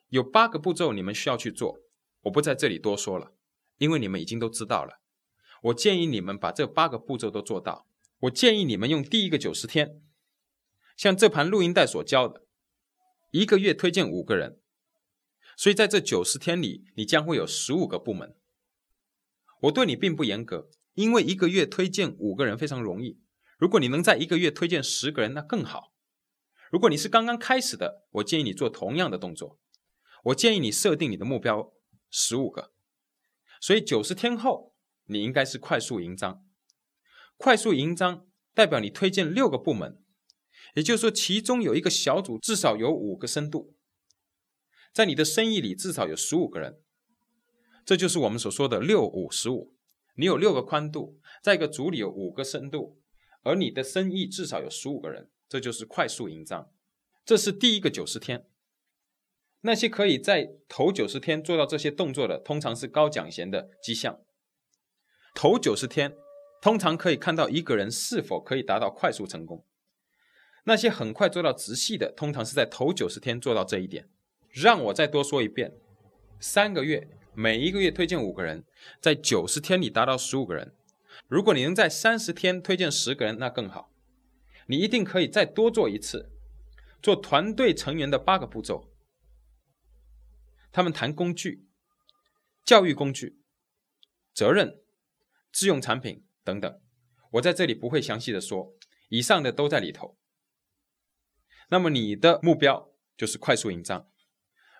[0.09, 1.79] 有八个步骤你们需要去做，
[2.21, 3.33] 我不在这里多说了。
[3.79, 5.01] 因为你们已经都知道了，
[5.63, 7.87] 我建议你们把这八个步骤都做到。
[8.19, 10.01] 我建议你们用第一个九十天，
[10.95, 12.42] 像这盘录音带所教的，
[13.33, 14.59] 一个月推荐五个人。
[15.57, 18.35] 所以在这九十天里，你将会有十五个部门。
[19.61, 23.19] 我对你并不严格，因为一个月推荐五个人非常容易。
[23.57, 25.93] 如果你能在一个月推荐十个人，那更好。
[26.69, 29.59] 如果你是刚刚开始的，我建议你做同样的动作。
[30.25, 31.73] 我建议你设定你的目标
[32.11, 32.71] 十五个。
[33.59, 34.75] 所以九十天后，
[35.05, 36.45] 你应该是快速营章。
[37.37, 40.02] 快速营章代表你推荐六个部门，
[40.73, 43.75] 也就是说，其中有一个小组至少有五个深度，
[44.91, 46.79] 在你的生意里至少有十五个人。
[47.85, 49.73] 这就是我们所说的六五十五。
[50.15, 52.99] 你有六个宽度，在一个组里有五个深度，
[53.41, 56.71] 而你的生意至少有十五个人，这就是快速营章。
[57.25, 58.47] 这是第一个九十天。
[59.61, 64.19] 那些可以在头九十天做到这些动作的，通常是高奖衔的迹象。
[65.33, 66.15] 头九十天
[66.61, 69.65] 通常可以看到一个人是否可以达到快速成功。
[70.65, 74.07] 那些很快做到直系的，通常是在头九十天做到这一点。
[74.49, 75.73] 让我再多说一遍：
[76.39, 78.63] 三个月，每一个月推荐五个人，
[79.01, 80.73] 在九十天里达到十五个人。
[81.27, 83.91] 如果你能在三十天推荐十个人，那更好。
[84.67, 86.29] 你一定可以再多做一次，
[87.01, 88.89] 做团队成员的八个步骤。
[90.71, 91.67] 他们谈工具、
[92.63, 93.39] 教育工具、
[94.33, 94.79] 责任、
[95.51, 96.79] 自用产品等等，
[97.31, 98.73] 我在这里不会详细的说，
[99.09, 100.17] 以上的都在里头。
[101.73, 104.07] 那么你的目标就是快速营账，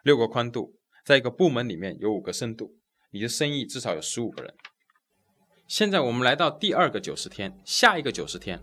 [0.03, 2.77] 六个宽度，在一个部门里面有五个深度，
[3.09, 4.53] 你的生意至少有十五个人。
[5.67, 8.61] 现在我们来到第二个九十天，下一个九十天，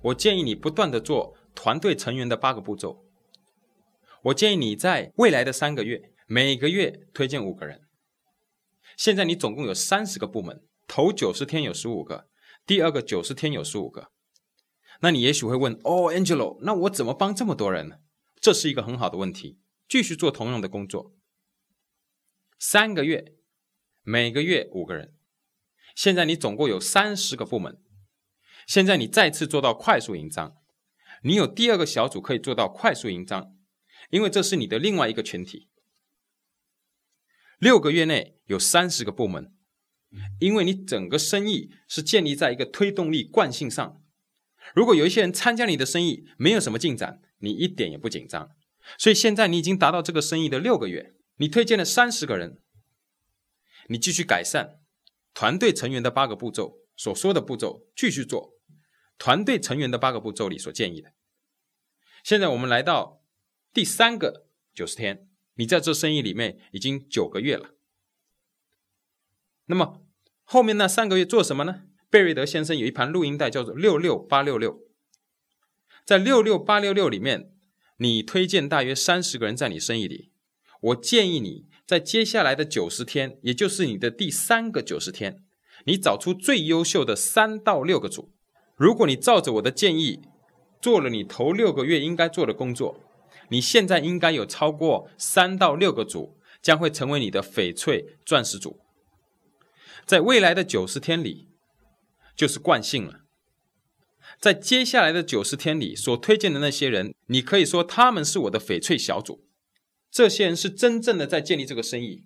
[0.00, 3.04] 我建议你不断的做团队成员的八个步骤。
[4.22, 6.12] 我建议你在未来的三个月。
[6.28, 7.80] 每个月推荐五个人。
[8.96, 12.28] 现在你总共有三十个部门，头九十天有十五个，
[12.64, 14.12] 第二个九十天有十五个。
[15.00, 17.96] 那你也许会问：哦，Angelo，那我怎么帮这么多人呢？
[18.40, 19.58] 这是一个很好的问题。
[19.88, 21.16] 继续做同样的工作，
[22.60, 23.34] 三个月，
[24.02, 25.16] 每个月五个人。
[25.96, 27.82] 现在你总共有三十个部门。
[28.68, 30.58] 现在你再次做到快速营章，
[31.24, 33.56] 你有第二个小组可以做到快速营章，
[34.10, 35.68] 因为这是你的另外一个群体。
[37.58, 39.52] 六个月内有三十个部门，
[40.38, 43.99] 因为你整个生意是建立在一个推动力惯性上。
[44.74, 48.50] 如果有一些人参加你的生意没有什么进展，你一点也不紧张。
[48.98, 52.60] 所以现在你已经达到这个生意的六个月，你推荐了三十个人，
[53.88, 54.80] 你继续改善
[55.34, 58.54] 团队成员的八个步骤所说的步骤，继续做
[59.18, 61.12] 团队成员的八个步骤里所建议的。
[62.22, 63.22] 现在我们来到
[63.72, 67.74] 第三个九十天，你在这生意里面已经九个月了。
[69.66, 70.02] 那么
[70.44, 71.82] 后面那三个月做什么呢？
[72.10, 74.80] 贝瑞德先生有一盘录音带，叫做“六六八六六”。
[76.04, 77.52] 在“六六八六六”里面，
[77.98, 80.32] 你推荐大约三十个人在你生意里。
[80.80, 85.44] 我建议你在接下来的九十天，也就是你的第三个九十天，
[85.84, 88.32] 你找出最优秀的三到六个组。
[88.74, 90.20] 如果你照着我的建议
[90.82, 92.98] 做了你头六个月应该做的工作，
[93.50, 98.80] 你现在应该有超过三到六个组将会成为你的翡翠钻石组。
[100.04, 101.49] 在未来的九十天里，
[102.40, 103.20] 就是惯性了。
[104.38, 109.46] 在接下来的九十天里，所推荐的那些人，你可以说他们是我的翡翠小组。
[110.10, 112.24] 这些人是真正的在建立这个生意。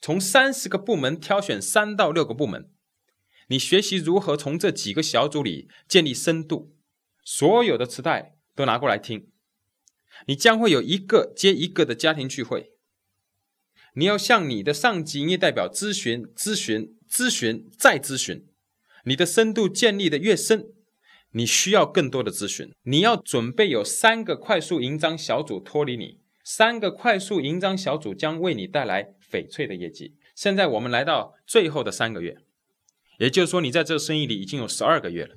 [0.00, 2.70] 从三十个部门挑选三到六个部门，
[3.48, 6.74] 你学习如何从这几个小组里建立深度。
[7.22, 9.30] 所有的磁带都拿过来听，
[10.26, 12.70] 你将会有一个接一个的家庭聚会。
[13.96, 18.48] 你要向你的上级营业代表咨询、咨询、咨询再咨询。
[19.04, 20.72] 你的深度建立的越深，
[21.30, 22.72] 你需要更多的咨询。
[22.82, 30.14] 你要准备有三个快速营章小组脱离你，三个快速营章小组将为你带来翡翠的业绩。
[30.34, 32.36] 现在我们来到最后的三个月，
[33.18, 35.36] 也就是说，你在这生意里已经有十二个月了。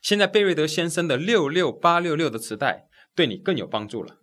[0.00, 4.18] 现在贝瑞德先生的六六八六六的磁带对你更有帮助了。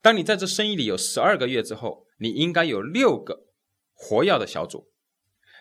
[0.00, 2.06] 当你在这生意里有十二个月之后。
[2.18, 3.44] 你应该有六个
[3.92, 4.88] 活跃的小组，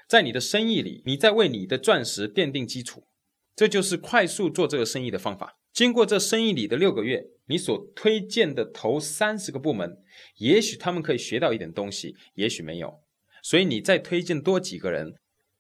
[0.08, 3.03] 在你的生意里，你在为你的钻石奠定基础，
[3.56, 5.58] 这就是快速做这个生意的方法。
[5.74, 9.97] 经过这生意里的六个月，你所推荐的头三十个部门，
[10.38, 13.01] 也许他们可以学到一点东西，也许没有，
[13.43, 15.16] 所以你再推荐多几个人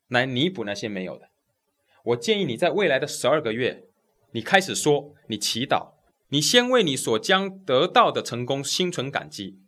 [0.07, 1.29] 来弥补那些没有的。
[2.05, 3.83] 我建议你在未来的十二个月，
[4.31, 5.95] 你开始说，你祈祷，
[6.29, 9.59] 你先为你所将得到的成功心存感激。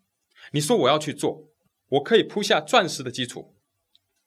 [0.52, 1.50] 你说我要去做，
[1.90, 3.56] 我可以铺下钻石的基础，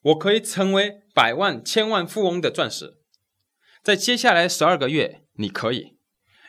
[0.02, 2.98] 我可以成为百万、千万富翁的钻石。
[3.82, 5.96] 在接下来十二个月，你可以，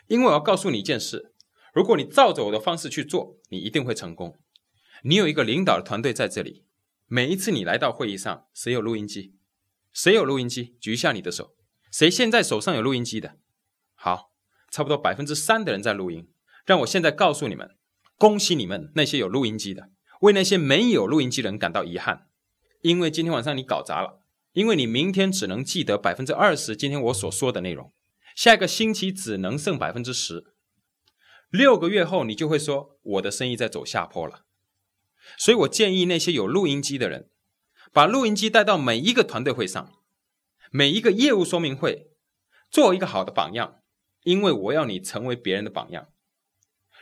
[0.06, 1.34] 因为我要告诉你一件事：
[1.72, 4.38] 如果你照着我的方式去做，你一定会成功。
[5.04, 6.64] 你有一个领导的团队在这里，
[7.06, 9.34] 每一次你来到会议上，谁有录音机？
[9.92, 10.76] 谁有录音机？
[10.80, 11.54] 举一下你的手。
[11.90, 13.36] 谁现在手上有录音机的？
[13.94, 14.32] 好，
[14.70, 16.30] 差不多百分之三的人在录音。
[16.64, 17.76] 让我现在告诉你们。
[18.18, 19.90] 恭喜你们那些有录音机的，
[20.20, 22.28] 为那些没有录音机的人感到遗憾，
[22.82, 24.20] 因为今天晚上你搞砸了，
[24.52, 27.92] 因为你明天只能记得百分之二十今天我所说的内容，
[28.36, 30.52] 下一个星期只能剩百分之十，
[31.48, 34.44] 六个月后你就会说我的生意在走下坡了，
[35.38, 37.30] 所以我建议那些有录音机的人，
[37.92, 39.92] 把录音机带到每一个团队会上，
[40.70, 42.10] 每一个业务说明会，
[42.70, 43.82] 做一个好的榜样，
[44.24, 46.08] 因为我要你成为别人的榜样，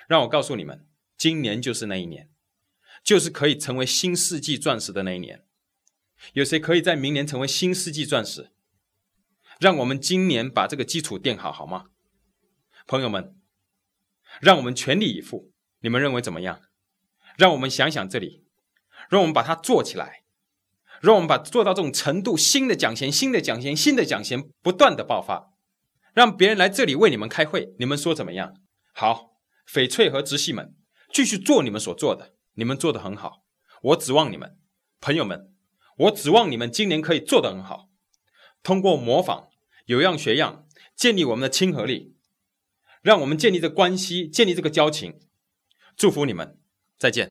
[0.06, 0.86] 让我告诉你们。
[1.16, 2.30] 今年就是那一年，
[3.04, 5.44] 就是可以成为新世纪钻石的那一年。
[6.34, 8.50] 有谁可以在明年成为新世纪钻石？
[9.58, 11.86] 让我们今年把这个基础垫好，好吗？
[12.86, 13.36] 朋友们，
[14.40, 15.52] 让我们全力以赴。
[15.80, 16.60] 你们认为怎么样？
[17.36, 18.44] 让我们想想这里，
[19.08, 20.24] 让我们把它做起来，
[21.00, 25.54] 让我们把做到这种程度，新的奖钱、新的奖钱、新的奖钱不断的爆发，
[26.12, 27.74] 让别人来这里为你们开会。
[27.78, 28.54] 你们说怎么样？
[28.92, 29.32] 好，
[29.66, 30.74] 翡翠和直系们。
[31.12, 33.42] 继续做你们所做的，你们做的很好。
[33.82, 34.58] 我指望你们，
[35.00, 35.52] 朋友们，
[36.00, 37.90] 我指望你们今年可以做得很好。
[38.62, 39.48] 通过模仿，
[39.84, 42.14] 有样学样，建立我们的亲和力，
[43.02, 45.20] 让我们建立这关系，建立这个交情。
[45.96, 46.58] 祝福你们，
[46.98, 47.28] 再见。